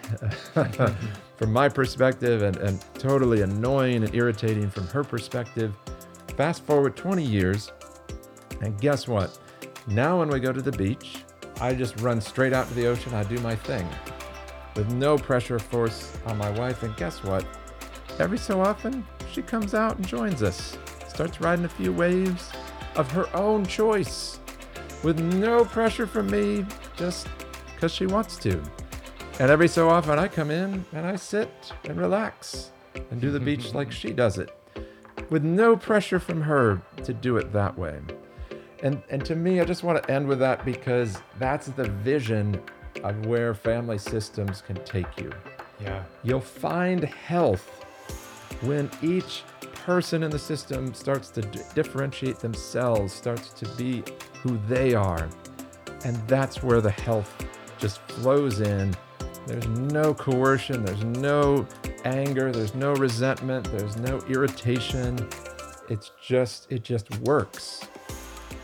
from 1.36 1.52
my 1.52 1.68
perspective, 1.68 2.42
and, 2.42 2.56
and 2.58 2.84
totally 2.94 3.42
annoying 3.42 4.04
and 4.04 4.16
irritating 4.16 4.70
from 4.70 4.88
her 4.88 5.04
perspective. 5.04 5.74
Fast 6.38 6.64
forward 6.64 6.96
20 6.96 7.22
years, 7.22 7.72
and 8.62 8.80
guess 8.80 9.08
what? 9.10 9.38
Now, 9.88 10.20
when 10.20 10.30
we 10.30 10.40
go 10.40 10.54
to 10.54 10.62
the 10.62 10.72
beach, 10.72 11.26
I 11.60 11.74
just 11.74 12.00
run 12.00 12.22
straight 12.22 12.54
out 12.54 12.68
to 12.70 12.74
the 12.74 12.88
ocean. 12.88 13.14
I 13.14 13.24
do 13.24 13.38
my 13.40 13.56
thing 13.56 13.88
with 14.76 14.92
no 14.94 15.18
pressure 15.18 15.60
force 15.60 16.18
on 16.26 16.38
my 16.38 16.50
wife. 16.52 16.84
And 16.84 16.96
guess 16.96 17.24
what? 17.24 17.46
Every 18.20 18.38
so 18.38 18.62
often, 18.62 19.06
she 19.32 19.42
comes 19.42 19.74
out 19.74 19.98
and 19.98 20.08
joins 20.08 20.44
us, 20.44 20.78
starts 21.08 21.42
riding 21.42 21.66
a 21.66 21.70
few 21.70 21.92
waves 21.92 22.52
of 22.96 23.10
her 23.12 23.34
own 23.36 23.66
choice 23.66 24.40
with 25.04 25.20
no 25.20 25.66
pressure 25.66 26.06
from 26.06 26.30
me, 26.30 26.66
just 26.96 27.28
because 27.74 27.92
she 27.92 28.06
wants 28.06 28.38
to. 28.38 28.62
And 29.40 29.50
every 29.50 29.68
so 29.68 29.90
often, 29.90 30.20
I 30.20 30.28
come 30.28 30.52
in 30.52 30.86
and 30.94 31.06
I 31.06 31.16
sit 31.16 31.72
and 31.86 32.00
relax 32.00 32.72
and 33.10 33.20
do 33.20 33.32
the 33.32 33.40
beach 33.40 33.74
like 33.74 33.92
she 33.92 34.12
does 34.12 34.38
it, 34.38 34.52
with 35.30 35.44
no 35.44 35.76
pressure 35.76 36.20
from 36.20 36.42
her 36.42 36.82
to 37.04 37.14
do 37.14 37.38
it 37.38 37.52
that 37.54 37.78
way. 37.78 38.00
And, 38.84 39.02
and 39.10 39.24
to 39.26 39.36
me, 39.36 39.60
I 39.60 39.66
just 39.66 39.84
want 39.84 40.02
to 40.02 40.12
end 40.12 40.28
with 40.28 40.40
that 40.40 40.66
because 40.66 41.22
that's 41.40 41.68
the 41.68 41.88
vision 41.90 42.62
of 43.04 43.26
where 43.26 43.54
family 43.54 43.98
systems 43.98 44.62
can 44.62 44.76
take 44.84 45.18
you. 45.18 45.32
Yeah. 45.80 46.04
You'll 46.24 46.40
find 46.40 47.04
health 47.04 47.81
when 48.62 48.90
each 49.02 49.44
person 49.86 50.24
in 50.24 50.30
the 50.30 50.40
system 50.40 50.94
starts 50.94 51.30
to 51.30 51.42
d- 51.42 51.62
differentiate 51.74 52.40
themselves, 52.40 53.14
starts 53.14 53.50
to 53.54 53.68
be 53.76 54.04
who 54.42 54.60
they 54.68 54.94
are. 54.94 55.30
And 56.06 56.16
that's 56.28 56.62
where 56.64 56.82
the 56.82 56.92
health 56.92 57.46
just 57.78 58.00
flows 58.02 58.62
in. 58.62 58.96
There's 59.48 59.68
no 59.68 60.14
coercion, 60.14 60.86
there's 60.86 61.04
no 61.04 61.68
anger, 62.06 62.52
there's 62.52 62.76
no 62.76 62.94
resentment, 62.94 63.66
there's 63.72 63.98
no 63.98 64.20
irritation. 64.30 65.18
It's 65.90 66.12
just 66.22 66.72
it 66.72 66.84
just 66.84 67.10
works. 67.22 67.88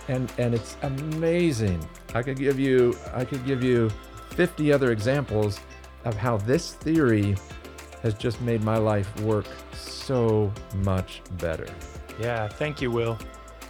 And 0.08 0.32
and 0.38 0.54
it's 0.54 0.78
amazing. 0.84 1.86
I 2.14 2.22
could 2.22 2.38
give 2.38 2.60
you 2.60 2.96
I 3.14 3.26
could 3.26 3.46
give 3.46 3.64
you 3.64 3.90
50 4.32 4.72
other 4.72 4.92
examples 4.92 5.60
of 6.06 6.16
how 6.16 6.38
this 6.38 6.74
theory 6.74 7.36
has 8.04 8.14
just 8.14 8.42
made 8.42 8.64
my 8.64 8.78
life 8.78 9.14
work 9.22 9.46
so 9.74 10.52
much 10.76 11.22
better. 11.38 11.68
Yeah, 12.20 12.48
thank 12.48 12.82
you, 12.82 12.92
Will. 12.92 13.18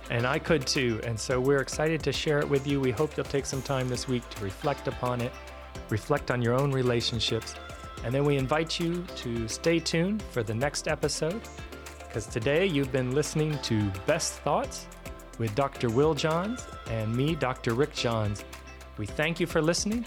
And 0.09 0.25
I 0.25 0.39
could 0.39 0.65
too. 0.65 1.01
And 1.03 1.19
so 1.19 1.39
we're 1.39 1.61
excited 1.61 2.01
to 2.03 2.13
share 2.13 2.39
it 2.39 2.47
with 2.47 2.65
you. 2.65 2.79
We 2.79 2.91
hope 2.91 3.17
you'll 3.17 3.25
take 3.25 3.45
some 3.45 3.61
time 3.61 3.89
this 3.89 4.07
week 4.07 4.27
to 4.29 4.43
reflect 4.43 4.87
upon 4.87 5.21
it, 5.21 5.33
reflect 5.89 6.31
on 6.31 6.41
your 6.41 6.53
own 6.53 6.71
relationships. 6.71 7.55
And 8.03 8.13
then 8.13 8.23
we 8.23 8.37
invite 8.37 8.79
you 8.79 9.03
to 9.17 9.47
stay 9.47 9.79
tuned 9.79 10.21
for 10.21 10.43
the 10.43 10.53
next 10.53 10.87
episode 10.87 11.41
because 11.99 12.25
today 12.25 12.65
you've 12.65 12.91
been 12.91 13.13
listening 13.13 13.57
to 13.63 13.91
Best 14.05 14.33
Thoughts 14.39 14.87
with 15.39 15.53
Dr. 15.55 15.89
Will 15.89 16.13
Johns 16.13 16.65
and 16.89 17.13
me, 17.15 17.35
Dr. 17.35 17.73
Rick 17.73 17.93
Johns. 17.93 18.45
We 18.97 19.05
thank 19.05 19.39
you 19.39 19.47
for 19.47 19.61
listening 19.61 20.05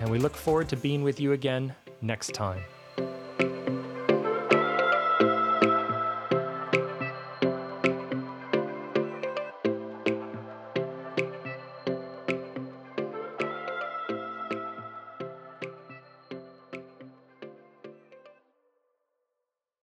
and 0.00 0.10
we 0.10 0.18
look 0.18 0.34
forward 0.34 0.68
to 0.70 0.76
being 0.76 1.02
with 1.02 1.20
you 1.20 1.32
again 1.32 1.74
next 2.00 2.32
time. 2.32 2.62